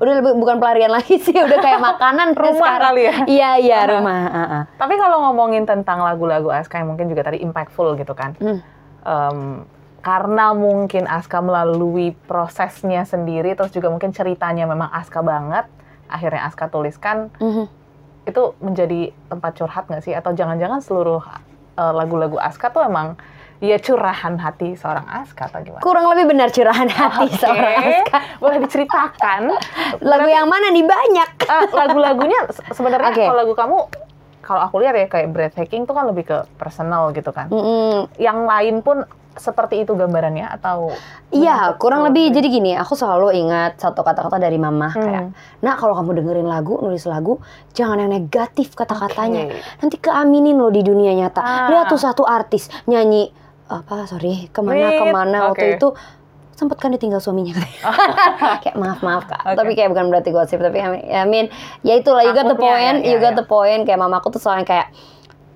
udah 0.00 0.16
lebih 0.16 0.32
bukan 0.34 0.56
pelarian 0.56 0.88
lagi 0.88 1.20
sih 1.20 1.36
udah 1.36 1.60
kayak 1.60 1.76
makanan 1.92 2.32
Rumah 2.32 2.56
sekarang. 2.56 2.80
kali 2.88 3.02
ya? 3.04 3.16
iya 3.28 3.50
iya 3.54 3.78
Ah. 3.78 3.88
rumah 3.90 4.20
ah, 4.24 4.40
ah. 4.40 4.62
Tapi 4.74 4.96
kalau 4.96 5.28
ngomongin 5.28 5.62
tentang 5.62 6.00
lagu-lagu 6.00 6.48
Aska 6.48 6.80
yang 6.80 6.88
mungkin 6.88 7.06
juga 7.06 7.20
tadi 7.22 7.36
impactful 7.38 7.94
gitu 7.94 8.10
kan. 8.10 8.32
Hmm. 8.34 8.64
Em, 9.00 9.38
karena 10.00 10.50
mungkin 10.50 11.04
Aska 11.04 11.38
melalui 11.38 12.16
prosesnya 12.24 13.04
sendiri, 13.04 13.52
terus 13.52 13.68
juga 13.70 13.86
mungkin 13.86 14.08
ceritanya 14.10 14.64
memang 14.64 14.88
Aska 14.88 15.20
banget, 15.20 15.68
akhirnya 16.06 16.42
Aska 16.42 16.66
tuliskan, 16.66 17.28
Mhm. 17.36 17.68
Itu 18.22 18.42
menjadi 18.58 19.00
tempat 19.26 19.52
curhat 19.54 19.84
nggak 19.86 20.02
sih? 20.02 20.12
Atau 20.12 20.32
jangan-jangan 20.32 20.78
seluruh 20.78 21.22
eh, 21.74 21.92
lagu-lagu 21.92 22.36
Aska 22.36 22.68
tuh 22.68 22.82
emang 22.82 23.16
ya 23.58 23.76
curahan 23.76 24.36
hati 24.36 24.72
seorang 24.72 25.04
Aska 25.04 25.44
atau 25.46 25.60
gimana? 25.60 25.80
kurang 25.80 26.08
lebih 26.08 26.28
benar 26.28 26.48
curahan 26.48 26.88
hati 26.98 27.28
Oke, 27.28 27.36
seorang 27.36 27.74
Aska 27.78 28.18
boleh 28.38 28.58
diceritakan 28.58 29.42
lagu 30.00 30.28
yang 30.28 30.46
mana 30.46 30.68
nih 30.70 30.80
banyak 30.82 31.30
Eh, 31.42 31.66
lagu-lagunya 31.70 32.40
se- 32.48 32.64
sebenarnya 32.70 33.10
Oke. 33.10 33.20
kalau 33.22 33.36
lagu 33.36 33.52
kamu 33.52 33.78
kalau 34.40 34.60
aku 34.64 34.80
lihat 34.80 34.94
ya 34.94 35.06
kayak 35.06 35.28
breathtaking 35.28 35.84
tuh 35.84 35.92
kan 35.92 36.06
lebih 36.06 36.24
ke 36.24 36.38
personal 36.56 37.12
gitu 37.12 37.30
kan. 37.30 37.46
Mm-mm. 37.48 38.08
Yang 38.16 38.38
lain 38.42 38.74
pun 38.80 39.04
seperti 39.38 39.86
itu 39.86 39.94
gambarannya 39.94 40.46
atau 40.50 40.90
Iya, 41.30 41.78
kurang 41.78 42.02
lebih 42.10 42.34
jadi 42.34 42.50
gini, 42.50 42.74
aku 42.74 42.98
selalu 42.98 43.30
ingat 43.38 43.78
satu 43.78 44.02
kata-kata 44.02 44.42
dari 44.42 44.58
mama 44.58 44.90
Hmm. 44.90 44.98
kayak, 44.98 45.24
"Nah, 45.62 45.74
kalau 45.78 45.94
kamu 45.94 46.18
dengerin 46.18 46.48
lagu, 46.50 46.74
nulis 46.82 47.06
lagu, 47.06 47.38
jangan 47.70 48.02
yang 48.02 48.10
negatif 48.10 48.74
kata-katanya. 48.74 49.46
Oke. 49.46 49.62
Nanti 49.86 49.96
keaminin 50.02 50.58
loh 50.58 50.74
di 50.74 50.82
dunia 50.82 51.14
nyata. 51.14 51.38
Ah. 51.38 51.70
Lihat 51.70 51.86
tuh 51.86 52.02
satu 52.02 52.26
artis 52.26 52.66
nyanyi 52.90 53.30
apa 53.70 54.10
sorry, 54.10 54.50
ke 54.50 54.58
mana 54.66 54.90
Wait, 54.90 54.98
ke 54.98 55.04
mana 55.14 55.36
waktu 55.54 55.78
itu 55.78 55.94
sempat 56.58 56.76
kan 56.76 56.92
ditinggal 56.92 57.24
suaminya 57.24 57.56
kayak 58.62 58.76
maaf 58.76 59.00
maaf 59.00 59.24
kak 59.24 59.40
Oke. 59.48 59.56
tapi 59.56 59.72
kayak 59.72 59.96
bukan 59.96 60.12
berarti 60.12 60.28
gosip 60.28 60.60
tapi 60.60 60.76
I 60.76 60.92
mean, 60.92 61.24
mean, 61.32 61.46
ya 61.80 61.96
itulah 61.96 62.20
got 62.36 62.52
the 62.52 62.58
point 62.58 63.00
ya, 63.00 63.14
you 63.14 63.16
ya, 63.16 63.24
got 63.24 63.32
ya. 63.32 63.38
the 63.40 63.46
point 63.48 63.88
kayak 63.88 63.96
mamaku 63.96 64.28
tuh 64.28 64.44
soalnya 64.44 64.68
kayak 64.68 64.92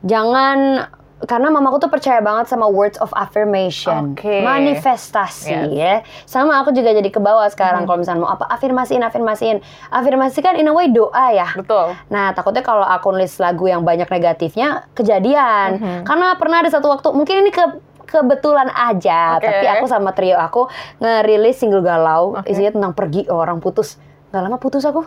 jangan 0.00 0.88
karena 1.24 1.48
mamaku 1.48 1.80
tuh 1.80 1.90
percaya 1.90 2.20
banget 2.20 2.46
sama 2.46 2.64
words 2.64 2.96
of 2.98 3.08
affirmation, 3.12 4.12
Oke. 4.12 4.40
manifestasi 4.40 5.72
Yes. 5.72 5.72
ya. 5.72 5.94
Sama 6.24 6.60
aku 6.60 6.70
juga 6.70 6.90
jadi 6.90 7.06
ke 7.06 7.18
bawah 7.18 7.48
sekarang 7.48 7.84
Mhm. 7.84 7.86
kalau 7.86 7.98
misalnya 7.98 8.22
mau 8.22 8.30
apa 8.30 8.44
afirmasiin, 8.48 9.00
afirmasiin. 9.00 9.58
Afirmasi 9.88 10.38
kan 10.38 10.54
in 10.54 10.66
a 10.66 10.72
way 10.72 10.88
doa 10.88 11.26
ya. 11.30 11.48
betul. 11.54 11.92
Nah, 12.08 12.32
takutnya 12.32 12.60
kalau 12.60 12.82
aku 12.82 13.10
nulis 13.10 13.36
lagu 13.36 13.64
yang 13.64 13.82
banyak 13.82 14.06
negatifnya 14.06 14.84
kejadian. 14.92 15.76
Mhm. 15.76 16.00
Karena 16.04 16.36
pernah 16.36 16.60
ada 16.60 16.68
satu 16.68 16.88
waktu, 16.88 17.08
mungkin 17.10 17.42
ini 17.42 17.50
ke 17.50 17.64
kebetulan 18.04 18.70
aja, 18.70 19.36
Oke. 19.36 19.44
tapi 19.44 19.66
aku 19.66 19.84
sama 19.86 20.14
trio 20.14 20.36
aku 20.36 20.70
ngerilis 20.98 21.56
single 21.56 21.82
galau, 21.82 22.38
Oke. 22.38 22.46
isinya 22.46 22.70
tentang 22.70 22.92
pergi 22.92 23.26
orang 23.26 23.58
putus. 23.58 23.98
Gak 24.30 24.38
lama 24.38 24.54
putus 24.56 24.84
aku. 24.84 25.02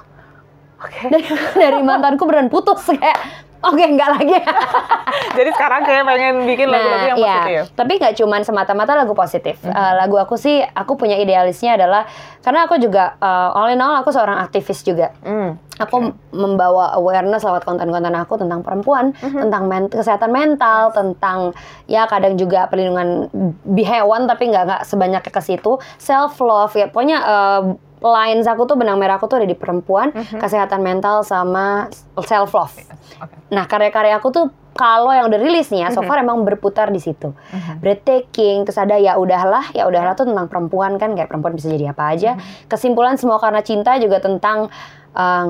Oke. 0.78 1.10
Dari, 1.10 1.26
dari 1.56 1.80
mantanku 1.82 2.28
beneran 2.28 2.50
putus 2.50 2.84
kayak 2.86 3.47
Oke, 3.66 3.84
enggak 3.84 4.10
lagi. 4.18 4.38
Jadi 5.38 5.50
sekarang 5.54 5.82
kayak 5.82 6.04
pengen 6.06 6.36
bikin 6.46 6.68
lagu-lagu 6.70 7.08
yang 7.10 7.20
iya. 7.20 7.26
positif. 7.26 7.62
Tapi 7.74 7.92
nggak 7.98 8.14
cuman 8.22 8.42
semata-mata 8.46 8.94
lagu 8.94 9.14
positif. 9.18 9.58
Mhm. 9.66 9.74
Eh, 9.74 9.94
lagu 9.98 10.16
aku 10.18 10.36
sih, 10.38 10.62
aku 10.62 10.94
punya 10.94 11.18
idealisnya 11.18 11.74
adalah 11.74 12.06
karena 12.46 12.70
aku 12.70 12.78
juga 12.78 13.18
eh, 13.18 13.50
all 13.58 13.74
in 13.74 13.82
all 13.82 13.98
aku 13.98 14.14
seorang 14.14 14.38
aktivis 14.38 14.86
juga. 14.86 15.10
Hmm. 15.26 15.58
Aku 15.78 16.10
membawa 16.34 16.98
awareness 16.98 17.46
lewat 17.46 17.62
konten-konten 17.62 18.14
aku 18.18 18.42
tentang 18.42 18.66
perempuan, 18.66 19.14
Mhm. 19.14 19.46
tentang 19.46 19.64
men- 19.70 19.92
kesehatan 19.94 20.34
mental, 20.34 20.90
tentang 20.90 21.54
ya 21.86 22.10
kadang 22.10 22.34
juga 22.34 22.66
perlindungan 22.66 23.30
hewan 23.78 24.26
tapi 24.26 24.50
nggak 24.50 24.64
nggak 24.66 24.82
sebanyaknya 24.86 25.30
ke 25.30 25.42
situ. 25.42 25.78
Self 25.98 26.38
love 26.42 26.74
ya, 26.74 26.90
pokoknya 26.90 27.18
eh, 27.22 27.62
lines 27.98 28.46
aku 28.46 28.70
tuh 28.70 28.78
benang 28.78 29.02
merah 29.02 29.18
aku 29.18 29.26
tuh 29.26 29.42
ada 29.42 29.48
di 29.50 29.58
perempuan, 29.58 30.14
Mhm. 30.14 30.38
kesehatan 30.38 30.86
mental 30.86 31.26
sama 31.26 31.90
self 32.22 32.54
love. 32.54 32.76
Oke. 33.18 33.36
Nah 33.50 33.66
karya-karya 33.66 34.18
aku 34.18 34.30
tuh 34.30 34.46
kalau 34.78 35.10
yang 35.10 35.26
udah 35.26 35.42
rilis 35.42 35.74
nih 35.74 35.86
ya, 35.86 35.90
so 35.90 36.06
Mhm. 36.06 36.08
far 36.08 36.22
emang 36.22 36.46
berputar 36.46 36.94
di 36.94 37.02
situ. 37.02 37.34
Mhm. 37.34 37.82
Breathtaking, 37.82 38.62
terus 38.62 38.78
ada 38.78 38.94
ya 39.02 39.18
udahlah, 39.18 39.74
ya 39.74 39.90
udahlah 39.90 40.14
tuh 40.14 40.30
tentang 40.30 40.46
perempuan 40.46 41.02
kan, 41.02 41.18
kayak 41.18 41.34
perempuan 41.34 41.58
bisa 41.58 41.74
jadi 41.74 41.98
apa 41.98 42.14
aja. 42.14 42.38
Mhm. 42.38 42.70
Kesimpulan 42.70 43.18
semua 43.18 43.42
karena 43.42 43.66
cinta 43.66 43.98
juga 43.98 44.22
tentang 44.22 44.70
eh, 45.16 45.46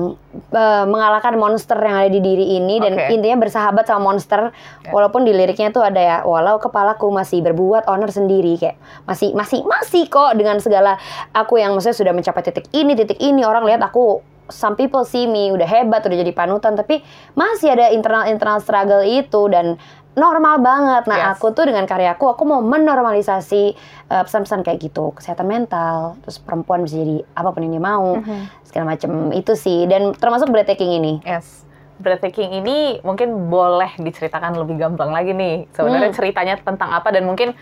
mengalahkan 0.86 1.34
monster 1.40 1.74
yang 1.80 1.96
ada 1.98 2.10
di 2.12 2.20
diri 2.22 2.60
ini 2.60 2.78
dan 2.78 2.94
intinya 3.10 3.42
bersahabat 3.42 3.88
sama 3.88 4.12
monster. 4.12 4.54
Ya. 4.84 4.90
Walaupun 4.92 5.24
di 5.24 5.32
liriknya 5.32 5.72
tuh 5.72 5.82
ada 5.82 5.98
ya, 5.98 6.16
walau 6.22 6.60
kepalaku 6.62 7.08
masih 7.08 7.42
berbuat 7.42 7.88
honor 7.88 8.12
sendiri 8.12 8.54
kayak 8.60 8.76
masih 9.08 9.34
masih 9.34 9.64
masih 9.64 10.06
kok 10.06 10.36
dengan 10.38 10.62
segala 10.62 11.00
aku 11.34 11.58
yang 11.58 11.74
maksudnya 11.74 11.96
sudah 11.96 12.12
mencapai 12.14 12.42
titik 12.44 12.66
ini, 12.76 12.94
titik 12.94 13.18
ini 13.18 13.42
orang 13.42 13.66
lihat 13.66 13.82
aku 13.82 14.22
some 14.48 14.74
people 14.74 15.04
see 15.04 15.28
me 15.28 15.52
udah 15.52 15.68
hebat, 15.68 16.00
udah 16.04 16.18
jadi 16.24 16.32
panutan, 16.32 16.74
tapi 16.74 17.04
masih 17.36 17.76
ada 17.76 17.92
internal 17.92 18.24
internal 18.26 18.58
struggle 18.64 19.04
itu 19.04 19.46
dan 19.52 19.76
normal 20.18 20.58
banget. 20.58 21.06
Nah, 21.06 21.18
Yes. 21.18 21.28
aku 21.38 21.54
tuh 21.54 21.64
dengan 21.64 21.86
karyaku 21.86 22.28
aku 22.28 22.42
mau 22.42 22.60
menormalisasi 22.60 23.72
uh, 24.10 24.22
pesan-pesan 24.26 24.60
kayak 24.60 24.78
gitu, 24.82 25.14
kesehatan 25.14 25.46
mental, 25.46 26.18
terus 26.20 26.36
perempuan 26.36 26.82
bisa 26.82 26.98
jadi 26.98 27.22
apa 27.32 27.48
pun 27.50 27.62
yang 27.62 27.72
dia 27.72 27.84
mau, 27.84 28.18
Mhm. 28.18 28.66
segala 28.66 28.84
macam 28.92 29.10
itu 29.30 29.54
sih. 29.54 29.86
Dan 29.86 30.12
termasuk 30.12 30.50
breathtaking 30.50 30.98
ini. 30.98 31.22
Yes. 31.22 31.64
Breathtaking 31.98 32.54
ini 32.54 33.02
mungkin 33.02 33.50
boleh 33.50 33.94
diceritakan 33.96 34.54
lebih 34.54 34.78
gampang 34.78 35.10
lagi 35.10 35.34
nih. 35.34 35.66
Sebenarnya 35.72 36.10
Hmm. 36.10 36.18
ceritanya 36.18 36.54
tentang 36.58 36.90
apa 36.90 37.10
dan 37.10 37.24
mungkin 37.24 37.54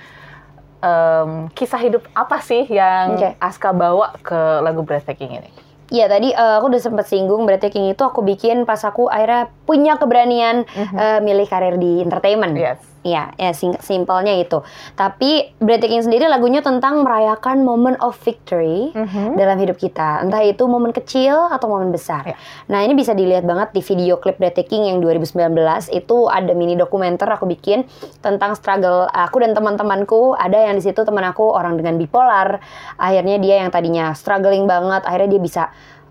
em, 0.76 1.48
kisah 1.50 1.80
hidup 1.80 2.04
apa 2.12 2.38
sih 2.40 2.68
yang 2.68 3.16
Oke. 3.16 3.32
Aska 3.40 3.72
bawa 3.72 4.12
ke 4.20 4.36
lagu 4.60 4.84
Breathtaking 4.84 5.40
ini? 5.40 5.50
Iya 5.86 6.10
tadi 6.10 6.34
uh, 6.34 6.58
aku 6.58 6.66
udah 6.66 6.82
sempat 6.82 7.06
singgung 7.06 7.46
breathtaking 7.46 7.86
itu 7.88 8.02
aku 8.02 8.20
bikin 8.20 8.66
pas 8.66 8.82
aku 8.82 9.06
akhirnya 9.06 9.52
punya 9.62 9.94
keberanian 9.94 10.66
Mhm. 10.66 10.96
uh, 10.96 11.18
milih 11.22 11.46
karir 11.46 11.78
di 11.78 12.02
entertainment. 12.02 12.58
Yes. 12.58 12.82
Iya, 13.06 13.30
ya 13.38 13.54
sing- 13.54 13.78
simpelnya 13.78 14.34
itu. 14.34 14.66
Tapi 14.98 15.54
breathtaking 15.62 16.02
sendiri 16.02 16.26
lagunya 16.26 16.58
tentang 16.58 17.06
merayakan 17.06 17.62
moment 17.62 17.94
of 18.02 18.18
victory 18.18 18.90
Mhm. 18.90 19.38
dalam 19.38 19.62
hidup 19.62 19.78
kita. 19.78 20.26
Entah 20.26 20.42
itu 20.42 20.66
momen 20.66 20.90
kecil 20.90 21.46
atau 21.46 21.70
momen 21.70 21.94
besar. 21.94 22.26
Ya. 22.26 22.36
Nah, 22.66 22.82
ini 22.82 22.98
bisa 22.98 23.14
dilihat 23.14 23.46
banget 23.46 23.70
di 23.70 23.80
video 23.80 24.18
klip 24.18 24.42
Breathtaking 24.42 24.90
yang 24.90 24.98
2019. 24.98 25.86
Itu 25.86 26.26
ada 26.26 26.50
mini 26.50 26.74
dokumenter 26.74 27.30
aku 27.30 27.46
bikin 27.46 27.86
tentang 28.18 28.58
struggle 28.58 29.06
aku 29.06 29.38
dan 29.38 29.54
teman-temanku. 29.54 30.34
Ada 30.34 30.66
yang 30.66 30.74
di 30.74 30.82
situ 30.82 31.06
teman 31.06 31.22
aku 31.22 31.46
orang 31.46 31.78
dengan 31.78 31.94
bipolar. 31.94 32.58
Akhirnya 32.98 33.38
dia 33.38 33.62
yang 33.62 33.70
tadinya 33.70 34.10
struggling 34.18 34.66
banget, 34.66 35.06
akhirnya 35.06 35.38
dia 35.38 35.42
bisa 35.42 35.62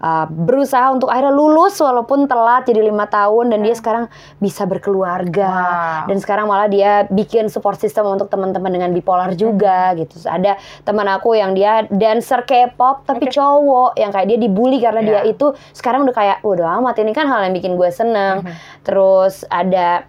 uh, 0.05 0.25
berusaha 0.29 0.93
untuk 0.93 1.09
akhirnya 1.09 1.33
lulus 1.33 1.81
walaupun 1.81 2.29
telat 2.29 2.69
jadi 2.69 2.85
lima 2.85 3.09
tahun 3.09 3.49
dan 3.49 3.65
dia 3.65 3.73
sekarang 3.73 4.05
bisa 4.37 4.69
berkeluarga 4.69 5.49
Wow. 5.49 6.13
dan 6.13 6.17
sekarang 6.21 6.45
malah 6.45 6.69
dia 6.69 7.09
bikin 7.09 7.49
support 7.49 7.81
system 7.81 8.05
untuk 8.05 8.29
teman-teman 8.29 8.69
dengan 8.69 8.93
bipolar 8.93 9.33
juga 9.33 9.97
gitu. 9.97 10.13
Terus 10.15 10.29
ada 10.29 10.55
teman 10.85 11.09
aku 11.09 11.33
yang 11.33 11.57
dia 11.57 11.89
dancer 11.89 12.45
K-pop 12.45 13.03
tapi 13.03 13.25
Oke. 13.27 13.33
cowok 13.33 13.97
yang 13.97 14.13
kayak 14.13 14.27
dia 14.29 14.39
dibully 14.39 14.77
karena 14.77 15.01
dia 15.01 15.19
Iya. 15.25 15.33
itu 15.33 15.45
sekarang 15.73 16.05
udah 16.05 16.13
kayak 16.13 16.37
udah 16.45 16.77
amat 16.77 16.95
ini 17.01 17.11
kan 17.11 17.25
hal 17.25 17.41
yang 17.41 17.55
bikin 17.55 17.73
gue 17.73 17.89
seneng. 17.89 18.45
Mhm. 18.45 18.53
Terus 18.83 19.41
ada 19.49 20.05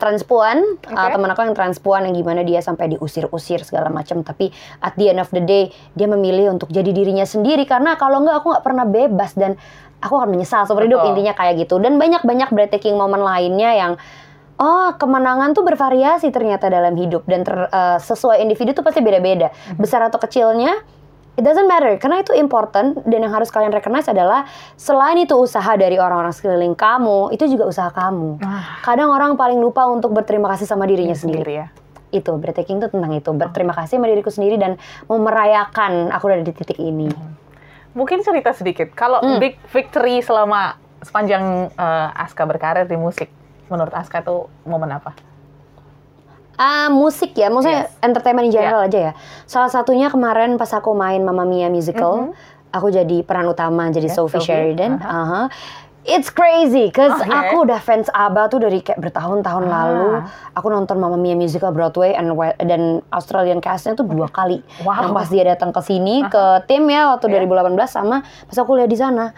transpuan, 0.00 0.64
uh, 0.88 0.96
Oke. 0.96 1.12
teman 1.14 1.28
aku 1.30 1.40
yang 1.44 1.54
transpuan 1.54 2.00
yang 2.08 2.16
gimana 2.16 2.40
dia 2.40 2.64
sampai 2.64 2.96
diusir-usir 2.96 3.60
segala 3.62 3.92
macam 3.92 4.24
tapi 4.24 4.48
at 4.80 4.96
the 4.96 5.12
end 5.12 5.20
of 5.20 5.28
the 5.30 5.44
day 5.44 5.68
dia 5.92 6.08
memilih 6.08 6.56
untuk 6.56 6.72
jadi 6.72 6.88
dirinya 6.90 7.28
sendiri 7.28 7.68
karena 7.68 8.00
kalau 8.00 8.24
enggak 8.24 8.40
aku 8.40 8.56
nggak 8.56 8.64
pernah 8.64 8.88
bebas 8.88 9.36
dan 9.36 9.60
aku 10.00 10.16
akan 10.16 10.32
menyesal 10.32 10.64
seumur 10.64 10.88
hidup 10.88 11.04
intinya 11.04 11.36
kayak 11.36 11.68
gitu 11.68 11.76
dan 11.76 12.00
banyak-banyak 12.00 12.48
breathtaking 12.50 12.96
momen 12.96 13.20
lainnya 13.20 13.70
yang 13.76 13.92
Oh, 14.60 14.92
kemenangan 14.92 15.56
tuh 15.56 15.64
bervariasi 15.64 16.28
ternyata 16.28 16.68
dalam 16.68 16.92
hidup 16.92 17.24
dan 17.24 17.48
ter- 17.48 17.72
eh, 17.72 17.96
sesuai 17.96 18.44
individu 18.44 18.76
tuh 18.76 18.84
pasti 18.84 19.00
beda-beda. 19.00 19.48
Mhm. 19.48 19.80
Besar 19.80 20.04
atau 20.04 20.20
kecilnya, 20.20 20.76
it 21.34 21.42
doesn't 21.42 21.66
matter 21.66 21.94
karena 21.96 22.20
itu 22.20 22.32
important 22.32 23.02
dan 23.04 23.20
yang 23.20 23.30
harus 23.30 23.48
kalian 23.48 23.70
recognize 23.70 24.06
adalah 24.06 24.46
selain 24.74 25.18
itu 25.18 25.34
usaha 25.34 25.74
dari 25.74 25.96
orang-orang 25.96 26.30
sekeliling 26.30 26.74
kamu, 26.74 27.30
itu 27.30 27.46
juga 27.46 27.66
usaha 27.66 27.88
kamu. 27.88 28.38
Ah, 28.40 28.80
Kadang 28.80 29.10
orang 29.10 29.34
paling 29.34 29.58
lupa 29.58 29.86
untuk 29.86 30.10
berterima 30.10 30.50
kasih 30.50 30.64
sama 30.64 30.84
dirinya 30.84 31.14
sendiri. 31.14 31.54
ya. 31.56 31.68
itu 32.10 32.34
breathtaking 32.34 32.82
itu 32.82 32.90
tentang 32.90 33.14
itu 33.14 33.30
berterima 33.30 33.70
kasih 33.70 34.02
sama 34.02 34.10
diriku 34.10 34.34
sendiri 34.34 34.58
dan 34.58 34.74
mau 35.06 35.22
merayakan 35.22 36.10
aku 36.10 36.26
udah 36.26 36.42
di 36.42 36.50
titik 36.50 36.74
ini 36.76 37.06
Mungkin 37.90 38.22
cerita 38.22 38.50
sedikit. 38.50 38.90
Kalau 38.94 39.22
Hmm. 39.22 39.38
big 39.38 39.54
victory 39.70 40.18
selama 40.18 40.74
sepanjang 41.00 41.70
eh, 41.70 42.08
Aska 42.18 42.46
berkarir 42.46 42.86
di 42.86 42.94
musik, 42.94 43.30
menurut 43.66 43.90
Aska 43.90 44.22
itu 44.22 44.46
momen 44.62 44.90
apa? 44.90 45.14
Ah, 46.60 46.92
musik 46.92 47.32
ya, 47.32 47.48
maksudnya 47.48 47.88
Yes. 47.88 47.96
entertainment 47.98 48.44
in 48.44 48.52
general 48.52 48.84
aja 48.84 49.00
ya. 49.00 49.12
Salah 49.44 49.72
satunya 49.72 50.06
kemarin 50.06 50.54
pas 50.54 50.68
aku 50.68 50.92
main 50.92 51.18
Mamma 51.18 51.42
Mia 51.42 51.66
musical, 51.66 52.36
aku 52.68 52.92
jadi 52.92 53.24
peran 53.24 53.48
utama 53.48 53.88
jadi 53.88 54.06
Yes, 54.06 54.14
Sophie, 54.14 54.38
Sophie, 54.38 54.76
Sheridan. 54.76 55.00
aha. 55.00 55.08
Aha. 55.08 55.42
It's 56.02 56.28
crazy, 56.28 56.88
cause 56.88 57.12
Oke. 57.12 57.28
aku 57.28 57.54
udah 57.62 57.76
fans 57.76 58.08
ABBA 58.08 58.48
tuh 58.48 58.56
dari 58.58 58.80
kayak 58.80 59.00
bertahun-tahun 59.00 59.64
Ah. 59.64 59.70
lalu. 59.70 60.08
Aku 60.54 60.68
nonton 60.68 60.96
Mamma 60.96 61.16
Mia 61.16 61.32
musical 61.34 61.72
Broadway 61.72 62.12
and 62.12 62.32
dan 62.58 63.04
Australian 63.10 63.60
castnya 63.60 63.92
tuh 63.92 64.04
dua 64.04 64.24
kali. 64.26 64.64
Wow. 64.80 64.96
Yang 64.96 65.12
pas 65.12 65.28
dia 65.28 65.44
datang 65.46 65.70
ke 65.70 65.80
sini 65.80 66.24
ke 66.24 66.44
tim 66.64 66.88
ya 66.88 67.12
waktu 67.12 67.28
2018 67.28 67.92
sama 67.92 68.20
pas 68.20 68.56
aku 68.56 68.80
lihat 68.80 68.88
di 68.88 68.96
sana. 68.96 69.36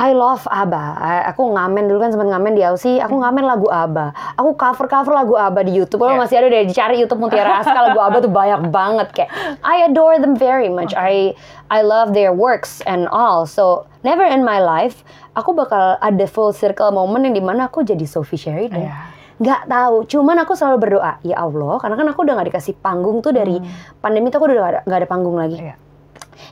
I 0.00 0.16
love 0.16 0.48
ABBA. 0.48 0.84
Aku 1.28 1.52
ngamen 1.52 1.84
dulu 1.84 2.00
kan 2.00 2.08
sempat 2.08 2.32
ngamen 2.32 2.56
di 2.56 2.64
Aussie. 2.64 3.04
Aku 3.04 3.20
ngamen 3.20 3.44
lagu 3.44 3.68
ABBA. 3.68 4.16
Aku 4.40 4.56
cover 4.56 4.88
cover 4.88 5.12
lagu 5.12 5.36
ABBA 5.36 5.68
di 5.68 5.76
YouTube. 5.76 6.00
Kalau 6.00 6.16
Yeah. 6.16 6.24
masih 6.24 6.36
ada 6.40 6.48
deh 6.48 6.64
dicari 6.64 6.96
YouTube 6.96 7.20
Mutiara 7.20 7.60
Aska 7.60 7.76
lagu 7.76 8.00
ABBA 8.00 8.24
tuh 8.24 8.32
banyak 8.32 8.60
banget 8.72 9.08
kayak. 9.12 9.30
I 9.60 9.84
adore 9.84 10.16
them 10.16 10.32
very 10.32 10.72
much. 10.72 10.96
I 10.96 11.36
I 11.68 11.84
love 11.84 12.16
their 12.16 12.32
works 12.32 12.80
and 12.88 13.12
all. 13.12 13.44
So 13.44 13.84
never 14.00 14.24
in 14.24 14.40
my 14.40 14.56
life 14.56 15.04
aku 15.36 15.52
bakal 15.52 16.00
ada 16.00 16.24
full 16.24 16.56
circle 16.56 16.88
moment 16.90 17.20
yang 17.20 17.36
di 17.36 17.44
mana 17.44 17.68
aku 17.68 17.84
jadi 17.84 18.08
Sophie 18.08 18.40
Sheridan. 18.40 18.80
Iya. 18.80 18.96
Nggak 19.40 19.72
tahu, 19.72 19.96
cuman 20.04 20.36
aku 20.44 20.52
selalu 20.52 20.76
berdoa, 20.84 21.16
ya 21.24 21.40
Allah, 21.40 21.80
karena 21.80 21.96
kan 21.96 22.12
aku 22.12 22.28
udah 22.28 22.36
nggak 22.36 22.52
dikasih 22.52 22.76
panggung 22.76 23.24
tuh 23.24 23.32
dari 23.32 23.56
pandemi 23.96 24.28
tuh 24.28 24.36
aku 24.36 24.52
udah 24.52 24.56
nggak 24.56 24.72
ada, 24.72 24.80
nggak 24.84 24.98
ada 25.00 25.08
panggung 25.08 25.36
lagi 25.40 25.56
Iya. 25.56 25.74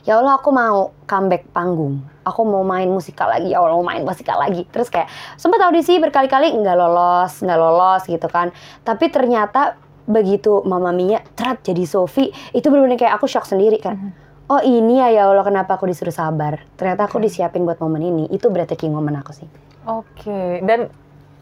ya 0.09 0.13
Allah 0.17 0.41
aku 0.41 0.49
mau 0.49 0.89
comeback 1.05 1.45
panggung 1.53 2.01
aku 2.29 2.45
mau 2.45 2.61
main 2.61 2.85
musikal 2.85 3.27
lagi 3.27 3.51
ya 3.51 3.59
Allah 3.59 3.73
mau 3.73 3.83
main 3.83 4.05
musikal 4.05 4.37
lagi. 4.37 4.63
Terus 4.69 4.87
kayak 4.87 5.09
sempat 5.35 5.59
audisi 5.59 5.97
berkali-kali 5.97 6.53
nggak 6.53 6.75
lolos 6.75 7.41
nggak 7.41 7.57
lolos 7.57 8.05
gitu 8.05 8.29
kan. 8.29 8.53
Tapi 8.81 9.09
ternyata 9.09 9.75
begitu 10.05 10.61
Mama 10.63 10.89
Mia 10.89 11.21
terat 11.33 11.61
jadi 11.61 11.85
Sophie 11.85 12.29
itu 12.49 12.65
benar-benar 12.69 12.97
kayak 12.97 13.13
aku 13.17 13.25
shock 13.25 13.45
sendiri 13.45 13.77
kan. 13.77 14.13
Oh 14.49 14.57
ini 14.57 14.97
ya 14.97 15.13
ya 15.13 15.21
Allah 15.29 15.45
kenapa 15.45 15.77
aku 15.77 15.85
disuruh 15.85 16.09
sabar? 16.09 16.65
Ternyata 16.73 17.05
aku 17.05 17.21
disiapin 17.21 17.61
buat 17.61 17.77
momen 17.77 18.01
ini. 18.01 18.23
Itu 18.29 18.49
breathtaking 18.49 18.89
momen 18.89 19.13
aku 19.13 19.29
sih. 19.29 19.45
Oke, 19.85 20.61
dan 20.65 20.89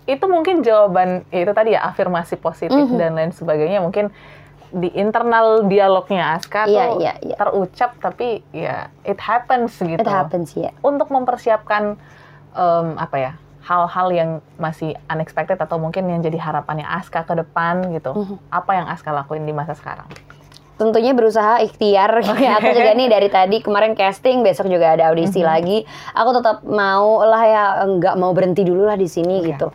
itu 0.03 0.23
mungkin 0.23 0.59
jawaban 0.59 1.23
ya 1.31 1.43
itu 1.43 1.51
tadi 1.51 1.75
ya 1.75 1.83
afirmasi 1.83 2.35
positif 2.35 2.75
Mhm. 2.75 2.95
dan 2.95 3.11
lain 3.15 3.31
sebagainya. 3.31 3.79
Mungkin 3.79 4.11
di 4.69 4.91
internal 4.93 5.63
dialognya 5.63 6.35
Aska 6.35 6.67
Iya, 6.67 6.83
tuh 6.87 6.99
iya, 6.99 7.13
iya. 7.23 7.35
terucap 7.35 7.95
tapi 7.97 8.43
ya 8.51 8.91
it 9.03 9.17
happens 9.17 9.75
gitu. 9.79 9.99
it 9.99 10.07
happens 10.07 10.51
ya 10.53 10.71
Untuk 10.79 11.07
mempersiapkan 11.07 11.95
em, 12.51 12.87
apa 12.95 13.15
ya 13.15 13.31
hal-hal 13.63 14.07
yang 14.11 14.29
masih 14.55 14.95
unexpected 15.07 15.59
atau 15.59 15.75
mungkin 15.75 16.07
yang 16.07 16.23
jadi 16.23 16.39
harapannya 16.39 16.87
Aska 16.87 17.27
ke 17.27 17.35
depan 17.35 17.91
gitu. 17.91 18.15
Mhm. 18.15 18.35
Apa 18.47 18.71
yang 18.75 18.87
Aska 18.87 19.11
lakuin 19.11 19.43
di 19.43 19.51
masa 19.51 19.75
sekarang? 19.75 20.07
tentunya 20.77 21.09
berusaha 21.17 21.57
ikhtiar 21.65 22.21
kayak 22.37 22.61
aku 22.61 22.69
juga 22.69 22.93
nih 22.93 23.09
dari 23.09 23.29
tadi 23.33 23.65
kemarin 23.65 23.97
casting 23.97 24.45
besok 24.45 24.69
juga 24.69 24.93
ada 24.93 25.09
audisi 25.09 25.41
lagi 25.41 25.81
aku 26.13 26.37
tetap 26.37 26.61
mau 26.69 27.25
lah 27.25 27.43
ya 27.49 27.63
nggak 27.97 28.13
mau 28.13 28.29
berhenti 28.29 28.61
dulu 28.61 28.85
lah 28.85 28.93
di 28.93 29.09
sini 29.09 29.41
Oke. 29.41 29.47
gitu 29.57 29.67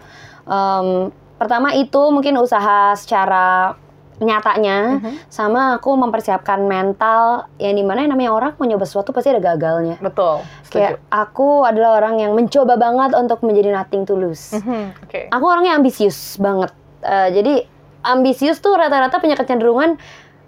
Em, 0.43 1.11
pertama 1.39 1.75
itu 1.75 1.99
mungkin 2.11 2.39
usaha 2.39 2.95
secara 2.95 3.75
nyatanya 4.23 5.03
sama 5.27 5.77
aku 5.77 5.93
mempersiapkan 5.93 6.63
mental 6.63 7.47
yang 7.57 7.75
di 7.75 7.83
mana 7.83 8.03
yang 8.03 8.13
namanya 8.13 8.33
orang 8.33 8.53
mau 8.55 8.65
nyoba 8.65 8.83
sesuatu 8.83 9.11
pasti 9.11 9.29
ada 9.29 9.43
gagalnya 9.45 9.99
Betul. 9.99 10.41
kayak 10.69 10.97
Setuju. 10.97 11.11
aku 11.11 11.49
adalah 11.63 11.99
orang 11.99 12.19
yang 12.19 12.33
mencoba 12.33 12.75
banget 12.75 13.13
untuk 13.13 13.43
menjadi 13.43 13.71
nothing 13.73 14.03
to 14.03 14.15
lose 14.15 14.55
Mhm, 14.55 14.95
Oke. 15.03 15.21
Aku 15.29 15.45
orangnya 15.45 15.75
ambisius 15.75 16.37
banget. 16.37 16.71
Eh, 17.01 17.29
jadi 17.33 17.55
ambisius 18.03 18.59
tuh 18.59 18.73
rata-rata 18.73 19.19
punya 19.19 19.35
kecenderungan 19.35 19.99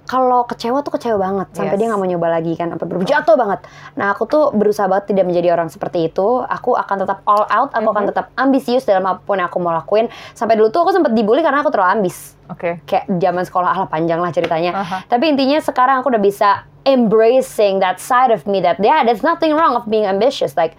kalau 0.04 0.44
kecewa 0.44 0.84
tuh 0.84 0.92
kecewa 0.94 1.16
banget 1.16 1.48
Yes. 1.50 1.56
sampai 1.56 1.76
dia 1.80 1.86
nggak 1.88 2.00
mau 2.00 2.08
nyoba 2.08 2.28
lagi 2.28 2.52
kan 2.54 2.68
sampai 2.72 2.86
bener 2.86 3.04
jatuh 3.08 3.36
banget. 3.36 3.60
Nah 3.96 4.12
aku 4.12 4.28
tuh 4.28 4.52
berusaha 4.52 4.84
banget 4.84 5.16
tidak 5.16 5.24
menjadi 5.28 5.56
orang 5.56 5.72
seperti 5.72 6.12
itu. 6.12 6.44
Aku 6.44 6.76
akan 6.76 6.96
tetap 7.08 7.24
all 7.24 7.48
out. 7.48 7.72
Aku 7.72 7.88
akan 7.88 8.12
tetap 8.12 8.28
ambisius 8.36 8.84
dalam 8.84 9.04
apa 9.08 9.24
pun 9.24 9.40
yang 9.40 9.48
aku 9.48 9.58
mau 9.58 9.72
lakuin. 9.72 10.12
Sampai 10.36 10.60
dulu 10.60 10.68
tuh 10.68 10.84
aku 10.84 10.92
sempat 10.92 11.16
dibully 11.16 11.40
karena 11.40 11.64
aku 11.64 11.72
terlalu 11.72 12.04
ambis. 12.04 12.36
Oke. 12.52 12.84
Kayak 12.84 13.08
zaman 13.16 13.42
sekolah 13.48 13.68
alah 13.72 13.88
panjang 13.88 14.20
lah 14.20 14.28
ceritanya. 14.28 14.76
Aha. 14.76 14.96
Tapi 15.08 15.32
intinya 15.32 15.56
sekarang 15.64 16.04
aku 16.04 16.12
udah 16.12 16.20
bisa 16.20 16.68
embracing 16.84 17.80
that 17.80 17.96
side 17.96 18.28
of 18.28 18.44
me 18.44 18.60
that 18.60 18.76
yeah 18.76 19.00
there's 19.00 19.24
nothing 19.24 19.56
wrong 19.56 19.72
of 19.72 19.88
being 19.88 20.04
ambitious 20.04 20.52
like 20.52 20.76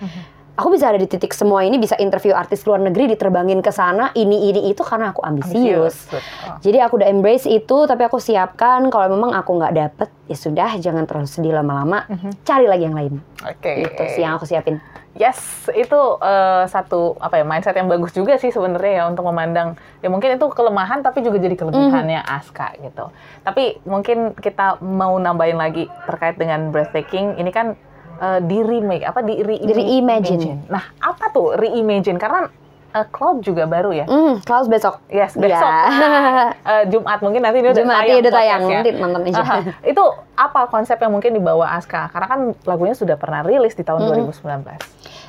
aku 0.55 0.67
bisa 0.71 0.87
ada 0.89 0.99
di 0.99 1.07
titik 1.07 1.35
semua 1.35 1.67
ini 1.67 1.75
bisa 1.75 1.99
interview 1.99 2.31
artis 2.31 2.63
luar 2.63 2.79
negeri 2.79 3.11
diterbangin 3.11 3.59
ke 3.59 3.71
sana 3.71 4.15
ini 4.15 4.49
ini 4.51 4.71
itu 4.71 4.81
karena 4.81 5.11
aku 5.11 5.21
ambisius. 5.21 6.07
Betul. 6.07 6.21
Jadi 6.63 6.77
aku 6.79 6.93
udah 6.99 7.07
embrace 7.11 7.47
itu 7.47 7.77
tapi 7.85 8.01
aku 8.07 8.17
siapkan 8.17 8.87
kalau 8.87 9.11
memang 9.11 9.35
aku 9.35 9.59
nggak 9.59 9.73
dapet 9.75 10.09
ya 10.25 10.37
sudah 10.39 10.69
jangan 10.79 11.03
terlalu 11.05 11.27
sedih 11.29 11.53
lama-lama 11.53 12.07
cari 12.47 12.65
lagi 12.65 12.83
yang 12.87 12.95
lain. 12.95 13.13
Oke. 13.43 13.85
Itu 13.85 14.03
sih 14.15 14.23
yang 14.23 14.39
aku 14.39 14.47
siapin. 14.47 14.79
Yes, 15.15 15.71
itu 15.71 15.99
eh, 16.19 16.67
satu 16.67 17.15
apa 17.23 17.39
ya 17.39 17.47
mindset 17.47 17.79
yang 17.79 17.87
bagus 17.87 18.11
juga 18.11 18.35
sih 18.35 18.51
sebenarnya 18.51 18.99
ya 18.99 19.03
untuk 19.07 19.23
memandang 19.23 19.79
ya 20.03 20.11
mungkin 20.11 20.35
itu 20.35 20.43
kelemahan 20.51 20.99
tapi 21.07 21.23
juga 21.23 21.39
jadi 21.39 21.55
kelebihannya 21.55 22.19
Aska 22.19 22.75
gitu. 22.83 23.15
Tapi 23.47 23.79
mungkin 23.87 24.35
kita 24.35 24.83
mau 24.83 25.15
nambahin 25.15 25.55
lagi 25.55 25.87
terkait 26.03 26.35
dengan 26.35 26.67
breathtaking 26.67 27.39
ini 27.39 27.47
kan 27.55 27.79
eh, 28.17 28.39
di 28.41 28.57
remake 28.59 29.03
apa 29.03 29.19
di 29.19 29.39
re 29.39 29.57
Reimagine. 29.59 30.67
Nah, 30.67 30.83
apa 30.97 31.29
tuh 31.29 31.53
reimagine? 31.53 32.15
Karena 32.15 32.47
eh, 32.91 33.05
Cloud 33.07 33.39
juga 33.39 33.63
baru 33.65 33.91
ya. 33.91 34.05
Hmm, 34.05 34.39
Klaus 34.39 34.65
besok. 34.65 35.03
Yes, 35.07 35.35
besok. 35.35 35.59
Ya. 35.61 35.83
Nah, 35.85 36.49
eh, 36.55 36.83
Jumat 36.87 37.19
mungkin 37.19 37.41
nanti 37.41 37.59
dia 37.59 37.71
udah 37.71 37.77
Jumat 37.77 37.95
tayang 38.01 38.17
udah 38.17 38.31
tayang 38.31 38.61
podcastnya. 38.61 38.77
nanti 38.77 38.91
nonton 38.95 39.21
aja. 39.25 39.41
Aha. 39.41 39.55
Itu 39.83 40.03
apa 40.33 40.59
konsep 40.67 40.97
yang 40.97 41.11
mungkin 41.11 41.31
dibawa 41.31 41.75
Aska? 41.75 42.07
Karena 42.07 42.27
kan 42.27 42.39
lagunya 42.63 42.93
sudah 42.93 43.15
pernah 43.15 43.41
rilis 43.41 43.73
di 43.73 43.83
tahun 43.83 43.99
Hmm. 44.01 44.31
2019. 44.31 44.79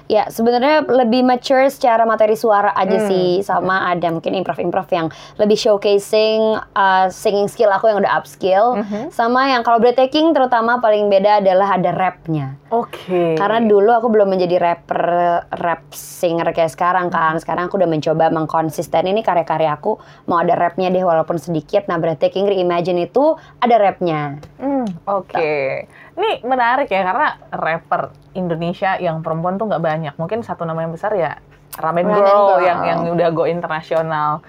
Ya, 0.07 0.27
sebenarnya 0.27 0.87
lebih 0.87 1.21
mature 1.21 1.67
secara 1.67 2.03
materi 2.03 2.35
suara 2.35 2.71
aja 2.73 2.95
Hmm. 2.97 3.07
sih 3.07 3.29
sama 3.41 3.87
ada 3.87 4.07
mungkin 4.09 4.35
improv-improv 4.35 4.87
yang 4.89 5.11
lebih 5.35 5.59
showcasing 5.59 6.41
uh, 6.73 7.07
singing 7.09 7.47
skill 7.47 7.69
aku 7.69 7.87
yang 7.87 7.99
udah 7.99 8.15
upskill 8.15 8.79
Mhm. 8.79 9.11
sama 9.11 9.51
yang 9.51 9.61
kalau 9.61 9.77
breathtaking 9.77 10.31
terutama 10.31 10.79
paling 10.79 11.07
beda 11.07 11.39
adalah 11.39 11.75
ada 11.75 11.91
rapnya. 11.91 12.55
Oke. 12.69 13.35
Karena 13.35 13.59
dulu 13.61 13.91
aku 13.91 14.07
belum 14.07 14.27
menjadi 14.29 14.59
rapper 14.59 15.03
rap 15.53 15.83
singer 15.91 16.51
kayak 16.51 16.71
sekarang 16.71 17.11
kan. 17.11 17.39
Sekarang 17.39 17.67
aku 17.67 17.75
udah 17.75 17.87
mencoba 17.87 18.31
mengkonsisten 18.31 19.07
ini 19.07 19.23
karya-karya 19.23 19.71
aku 19.73 19.99
mau 20.25 20.39
ada 20.39 20.55
rapnya 20.55 20.87
deh 20.89 21.03
walaupun 21.03 21.37
sedikit. 21.37 21.87
Nah, 21.87 21.97
breathtaking 21.97 22.47
reimagine 22.47 23.03
itu 23.03 23.35
ada 23.59 23.75
rapnya. 23.77 24.39
Hmm, 24.57 24.87
oke. 25.05 25.87
Ini 26.17 26.41
menarik 26.43 26.89
ya 26.89 27.05
karena 27.05 27.29
rapper 27.51 28.03
Indonesia 28.33 28.97
yang 28.97 29.21
perempuan 29.21 29.55
tuh 29.55 29.69
nggak 29.69 29.81
banyak. 29.81 30.15
Mungkin 30.17 30.41
satu 30.41 30.65
nama 30.65 30.81
yang 30.81 30.91
besar 30.91 31.13
ya 31.13 31.37
Ramen, 31.77 32.03
Ramen 32.03 32.17
Girl, 32.17 32.45
Girl. 32.49 32.61
yang 32.63 32.81
yang 32.83 33.01
udah 33.13 33.29
go 33.31 33.45
internasional. 33.45 34.41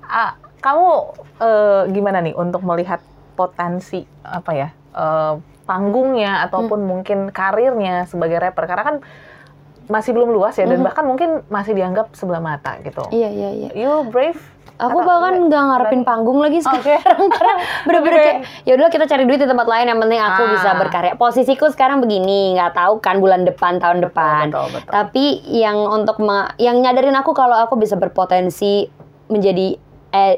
Ah, 0.00 0.32
kamu 0.58 0.88
eh, 1.36 1.82
gimana 1.90 2.18
nih 2.20 2.32
untuk 2.32 2.62
melihat 2.62 3.02
potensi 3.34 4.02
apa 4.22 4.52
ya 4.52 4.68
eh, 4.88 5.34
panggungnya 5.64 6.42
ataupun 6.44 6.80
Hmm. 6.80 6.88
mungkin 6.88 7.18
karirnya 7.28 8.06
sebagai 8.06 8.38
rapper? 8.38 8.64
Karena 8.64 8.84
kan 8.84 8.96
masih 9.86 10.12
belum 10.12 10.28
luas 10.28 10.52
ya 10.54 10.64
dan 10.64 10.78
Mhm. 10.78 10.86
bahkan 10.86 11.02
mungkin 11.02 11.30
masih 11.48 11.72
dianggap 11.72 12.12
sebelah 12.12 12.38
mata 12.38 12.76
gitu. 12.78 13.00
Iya, 13.08 13.28
iya, 13.28 13.50
iya. 13.50 13.68
You 13.72 14.04
brave? 14.06 14.36
Aku 14.78 14.94
Atau 14.94 15.08
bahkan 15.10 15.50
nggak 15.50 15.64
ngarepin 15.68 16.02
panggung 16.06 16.38
lagi 16.38 16.62
sekarang 16.62 17.26
karena 17.34 17.54
bener-bener 17.82 18.18
kayak 18.20 18.38
ya 18.62 18.72
udah 18.78 18.88
kita 18.88 19.10
cari 19.10 19.26
duit 19.26 19.42
di 19.42 19.48
tempat 19.50 19.66
lain 19.66 19.90
yang 19.90 19.98
penting 19.98 20.20
aku 20.22 20.42
Ah. 20.44 20.50
bisa 20.54 20.70
berkarya. 20.78 21.12
Posisiku 21.18 21.66
sekarang 21.66 21.98
begini, 21.98 22.54
nggak 22.54 22.78
tahu 22.78 23.02
kan 23.02 23.18
bulan 23.18 23.42
depan 23.42 23.82
tahun 23.82 24.06
depan. 24.06 24.54
betul, 24.54 24.70
betul. 24.70 24.90
Tapi 24.90 25.24
yang 25.50 25.82
untuk 25.82 26.22
yang 26.56 26.78
nyadarin 26.78 27.18
aku 27.18 27.34
kalau 27.34 27.58
aku 27.58 27.74
bisa 27.74 27.98
berpotensi 27.98 28.86
menjadi 29.26 29.74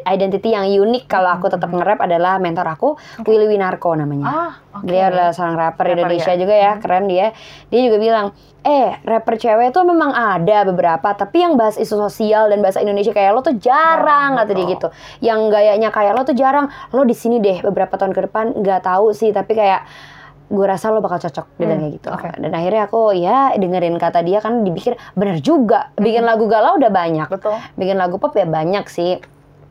identity 0.05 0.51
yang 0.51 0.67
unik 0.67 1.07
kalau 1.07 1.31
aku 1.31 1.47
tetap 1.47 1.71
nge-rap 1.71 2.03
adalah 2.03 2.43
mentor 2.43 2.67
aku 2.67 2.89
Willy 3.23 3.47
Winarko 3.47 3.95
namanya. 3.95 4.27
Ah, 4.27 4.53
oke. 4.75 4.91
Dia 4.91 5.09
adalah 5.09 5.31
seorang 5.31 5.55
rapper 5.55 5.87
Rapper 5.87 5.95
Indonesia 5.95 6.33
ya? 6.35 6.39
juga 6.39 6.55
ya, 6.55 6.73
keren 6.83 7.05
dia. 7.07 7.27
Dia 7.71 7.81
juga 7.87 7.97
bilang, 8.03 8.27
eh 8.61 8.99
rapper 9.07 9.39
cewek 9.39 9.71
tuh 9.71 9.87
memang 9.87 10.11
ada 10.11 10.67
beberapa, 10.67 11.09
tapi 11.15 11.47
yang 11.47 11.55
bahas 11.55 11.79
isu 11.79 12.03
sosial 12.03 12.51
dan 12.51 12.59
bahasa 12.59 12.83
Indonesia 12.83 13.15
kayak 13.15 13.31
lo 13.31 13.41
tuh 13.41 13.55
Jarang, 13.57 14.43
kata 14.43 14.51
dia 14.51 14.67
gitu. 14.67 14.89
Yang 15.23 15.41
gayanya 15.49 15.89
kayak 15.89 16.13
lo 16.19 16.23
tuh 16.27 16.35
jarang. 16.35 16.67
Lo 16.91 17.07
di 17.07 17.15
sini 17.15 17.39
deh 17.39 17.63
beberapa 17.63 17.95
tahun 17.95 18.11
ke 18.11 18.27
depan 18.27 18.59
nggak 18.59 18.85
tahu 18.85 19.15
sih, 19.15 19.31
tapi 19.31 19.55
kayak 19.55 19.87
gue 20.51 20.67
rasa 20.67 20.91
lo 20.91 20.99
bakal 20.99 21.23
cocok 21.23 21.47
bilang 21.63 21.79
Hmm, 21.79 21.83
kayak 21.87 21.95
gitu. 22.03 22.09
oke. 22.11 22.29
Dan 22.43 22.51
akhirnya 22.51 22.91
aku 22.91 23.15
ya 23.15 23.55
dengerin 23.55 23.95
kata 24.03 24.27
dia 24.27 24.43
kan 24.43 24.67
dipikir 24.67 24.99
bener 25.15 25.39
juga. 25.39 25.95
Bikin 25.95 26.27
lagu 26.27 26.51
galau 26.51 26.75
udah 26.75 26.91
banyak. 26.91 27.31
Betul. 27.31 27.55
Bikin 27.79 27.95
lagu 27.95 28.19
pop 28.19 28.35
ya 28.35 28.51
banyak 28.51 28.83
sih. 28.91 29.23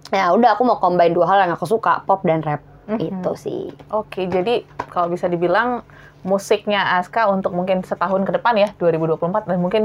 Ya 0.10 0.30
udah 0.30 0.54
aku 0.54 0.64
mau 0.64 0.78
combine 0.78 1.12
dua 1.12 1.26
hal 1.26 1.38
yang 1.44 1.54
aku 1.54 1.66
suka, 1.66 2.02
pop 2.04 2.22
dan 2.24 2.42
rap. 2.42 2.62
Mhm. 2.86 2.98
Itu 3.00 3.32
sih. 3.34 3.70
Oke, 3.90 4.26
jadi 4.26 4.62
kalau 4.88 5.08
bisa 5.08 5.26
dibilang 5.26 5.86
musiknya 6.22 6.98
Aska 6.98 7.28
untuk 7.28 7.54
mungkin 7.54 7.80
setahun 7.80 8.24
ke 8.24 8.32
depan 8.32 8.58
ya, 8.58 8.74
2024 8.76 9.46
dan 9.46 9.58
mungkin 9.58 9.84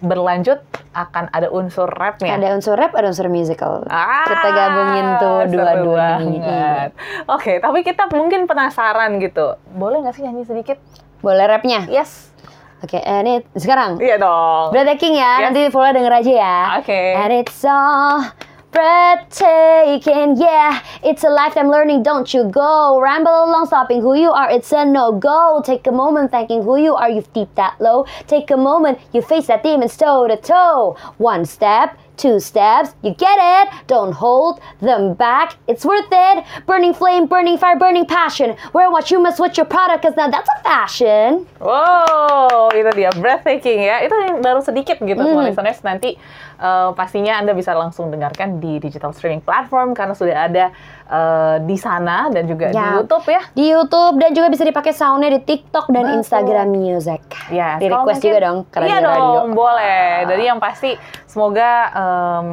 berlanjut 0.00 0.64
akan 0.90 1.28
ada 1.28 1.52
unsur 1.52 1.84
rapnya. 1.86 2.32
Ada 2.34 2.56
unsur 2.56 2.72
rap, 2.72 2.96
ada 2.96 3.12
unsur 3.12 3.28
musical. 3.28 3.84
Ah, 3.86 4.24
Kita 4.24 4.48
gabungin 4.48 5.06
tuh 5.18 5.38
seru 5.44 5.52
dua-dua 5.54 6.06
nih. 6.18 6.40
banget. 6.40 6.90
Oke, 7.28 7.52
tapi 7.60 7.84
kita 7.84 8.08
mungkin 8.08 8.48
penasaran 8.48 9.20
gitu. 9.20 9.60
Boleh 9.70 10.00
nggak 10.00 10.16
sih 10.16 10.24
nyanyi 10.24 10.42
sedikit? 10.42 10.80
Boleh 11.20 11.44
rapnya? 11.44 11.84
Yes. 11.86 12.32
Oke, 12.80 12.96
and 12.96 13.28
it 13.28 13.44
sekarang. 13.52 14.00
Iya 14.00 14.16
dong. 14.16 14.72
Breathtaking 14.72 15.12
ya, 15.12 15.32
Yes. 15.36 15.44
nanti 15.46 15.60
Paula 15.68 15.92
denger 15.92 16.14
aja 16.16 16.32
ya. 16.32 16.58
Oke. 16.80 16.96
And 17.12 17.32
it's 17.36 17.60
all 17.60 18.24
breathtaking, 18.72 20.36
yeah. 20.36 20.82
It's 21.02 21.24
a 21.24 21.28
lifetime 21.28 21.68
learning, 21.68 22.02
don't 22.02 22.32
you 22.32 22.44
go. 22.44 23.00
Ramble 23.00 23.30
along, 23.30 23.66
stopping 23.66 24.00
who 24.00 24.14
you 24.14 24.30
are, 24.30 24.50
it's 24.50 24.72
a 24.72 24.84
no-go. 24.84 25.62
Take 25.64 25.86
a 25.86 25.92
moment 25.92 26.30
thanking 26.30 26.62
who 26.62 26.76
you 26.76 26.94
are, 26.94 27.10
you've 27.10 27.32
deep 27.32 27.54
that 27.56 27.80
low. 27.80 28.06
Take 28.26 28.50
a 28.50 28.56
moment, 28.56 28.98
you 29.12 29.22
face 29.22 29.46
that 29.48 29.62
demons 29.62 29.96
toe 29.96 30.28
to 30.28 30.36
toe. 30.36 30.96
One 31.18 31.44
step, 31.44 31.98
two 32.20 32.36
steps, 32.36 32.92
you 33.00 33.16
get 33.16 33.40
it. 33.40 33.72
Don't 33.88 34.12
hold 34.12 34.60
them 34.84 35.16
back, 35.16 35.56
it's 35.64 35.88
worth 35.88 36.12
it. 36.12 36.44
Burning 36.68 36.92
flame, 36.92 37.24
burning 37.24 37.56
fire, 37.56 37.80
burning 37.80 38.04
passion. 38.04 38.52
Wear 38.76 38.92
what 38.92 39.08
you 39.08 39.16
must, 39.18 39.40
what 39.40 39.56
your 39.56 39.64
product, 39.64 40.04
cause 40.04 40.12
now 40.20 40.28
that's 40.28 40.48
a 40.52 40.58
fashion. 40.60 41.48
Wow, 41.56 42.68
itu 42.76 42.90
dia 42.92 43.08
breathtaking 43.16 43.80
ya. 43.80 44.04
Itu 44.04 44.12
yang 44.20 44.44
baru 44.44 44.60
sedikit 44.60 45.00
gitu, 45.00 45.16
Hmm. 45.16 45.32
semua 45.32 45.48
listeners. 45.48 45.80
Nanti 45.80 46.20
eh, 46.60 46.90
pastinya 46.92 47.40
Anda 47.40 47.56
bisa 47.56 47.72
langsung 47.72 48.12
dengarkan 48.12 48.60
di 48.60 48.76
digital 48.76 49.16
streaming 49.16 49.40
platform 49.40 49.96
karena 49.96 50.12
sudah 50.12 50.44
ada 50.44 50.64
eh, 51.10 51.56
di 51.60 51.74
sana 51.74 52.30
dan 52.30 52.46
juga 52.46 52.70
di 52.70 52.78
Ya. 52.78 52.94
YouTube 52.96 53.26
ya. 53.26 53.42
Di 53.50 53.64
YouTube 53.66 54.14
dan 54.16 54.30
juga 54.30 54.46
bisa 54.48 54.62
dipakai 54.62 54.92
soundnya 54.92 55.26
di 55.28 55.40
TikTok 55.42 55.90
dan 55.90 56.06
Betul. 56.06 56.16
Instagram 56.16 56.68
Music. 56.70 57.20
Ya, 57.50 57.76
di 57.76 57.86
request 57.86 58.06
mungkin- 58.16 58.30
juga 58.30 58.38
dong 58.40 58.58
karena 58.68 58.86
Iya 58.86 58.96
di 58.96 59.04
radio. 59.04 59.18
dong, 59.18 59.46
boleh. 59.52 60.06
Jadi 60.24 60.42
yang 60.44 60.58
pasti 60.58 60.90
semoga 61.26 61.70
em, 61.92 62.48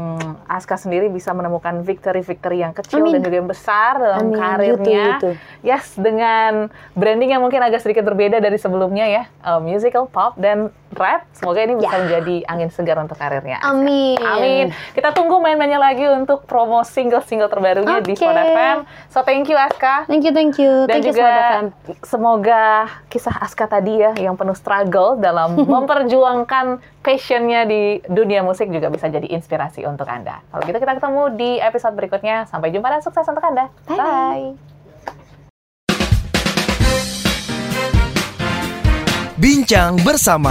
Aska 0.48 0.76
sendiri 0.76 1.08
bisa 1.08 1.32
menemukan 1.32 1.82
victory-victory 1.82 2.58
yang 2.60 2.74
kecil 2.74 3.00
Amin. 3.00 3.14
dan 3.14 3.22
juga 3.22 3.36
yang 3.36 3.48
besar 3.48 3.94
dalam 3.96 4.20
Amin, 4.28 4.36
karirnya. 4.36 5.06
gitu, 5.16 5.30
gitu. 5.30 5.30
Yes, 5.62 5.94
dengan 5.94 6.68
branding 6.94 7.30
yang 7.32 7.42
mungkin 7.42 7.60
agak 7.60 7.80
sedikit 7.80 8.02
berbeda 8.04 8.38
dari 8.38 8.56
sebelumnya 8.56 9.06
ya, 9.06 9.24
eh, 9.28 9.60
musical, 9.60 10.08
pop 10.08 10.34
dan 10.36 10.70
rap. 10.90 11.28
Semoga 11.32 11.60
ini 11.60 11.76
bisa 11.76 11.92
Ya. 11.92 12.00
menjadi 12.00 12.36
angin 12.48 12.70
segar 12.70 12.98
untuk 12.98 13.16
karirnya. 13.16 13.60
Aska. 13.60 13.70
Amin. 13.70 14.18
Amin. 14.18 14.66
Kita 14.94 15.12
tunggu 15.12 15.38
main-mainnya 15.38 15.78
lagi 15.78 16.08
untuk 16.08 16.42
promo 16.44 16.82
single-single 16.82 17.48
terbarunya 17.48 18.00
di 18.00 18.14
Oke. 18.14 18.24
FM. 18.48 18.78
So 19.12 19.20
thank 19.24 19.52
you 19.52 19.58
Aska. 19.60 20.08
Thank 20.08 20.24
you, 20.24 20.32
thank 20.32 20.56
you. 20.56 20.88
Dan 20.88 21.00
thank 21.00 21.06
you 21.08 21.12
juga 21.12 21.28
Smart 21.28 21.44
FM. 21.44 21.66
semoga 22.08 22.64
kisah 23.12 23.36
Aska 23.44 23.66
tadi 23.68 24.00
ya 24.00 24.16
yang 24.16 24.40
penuh 24.40 24.56
struggle 24.56 25.20
dalam 25.20 25.60
memperjuangkan 25.74 26.80
passionnya 27.04 27.68
di 27.68 28.00
dunia 28.08 28.44
musik 28.44 28.68
juga 28.72 28.92
bisa 28.92 29.08
jadi 29.08 29.28
inspirasi 29.32 29.84
untuk 29.88 30.08
Anda. 30.08 30.44
Kalau 30.52 30.64
gitu 30.64 30.78
kita 30.80 30.94
ketemu 31.00 31.24
di 31.36 31.52
episode 31.60 31.96
berikutnya. 31.96 32.48
Sampai 32.48 32.72
jumpa 32.72 32.88
dan 32.88 33.02
sukses 33.04 33.28
untuk 33.28 33.44
Anda. 33.44 33.68
Bye-bye. 33.88 34.00
Bye. 34.00 34.50
Bincang 39.38 40.02
bersama 40.02 40.50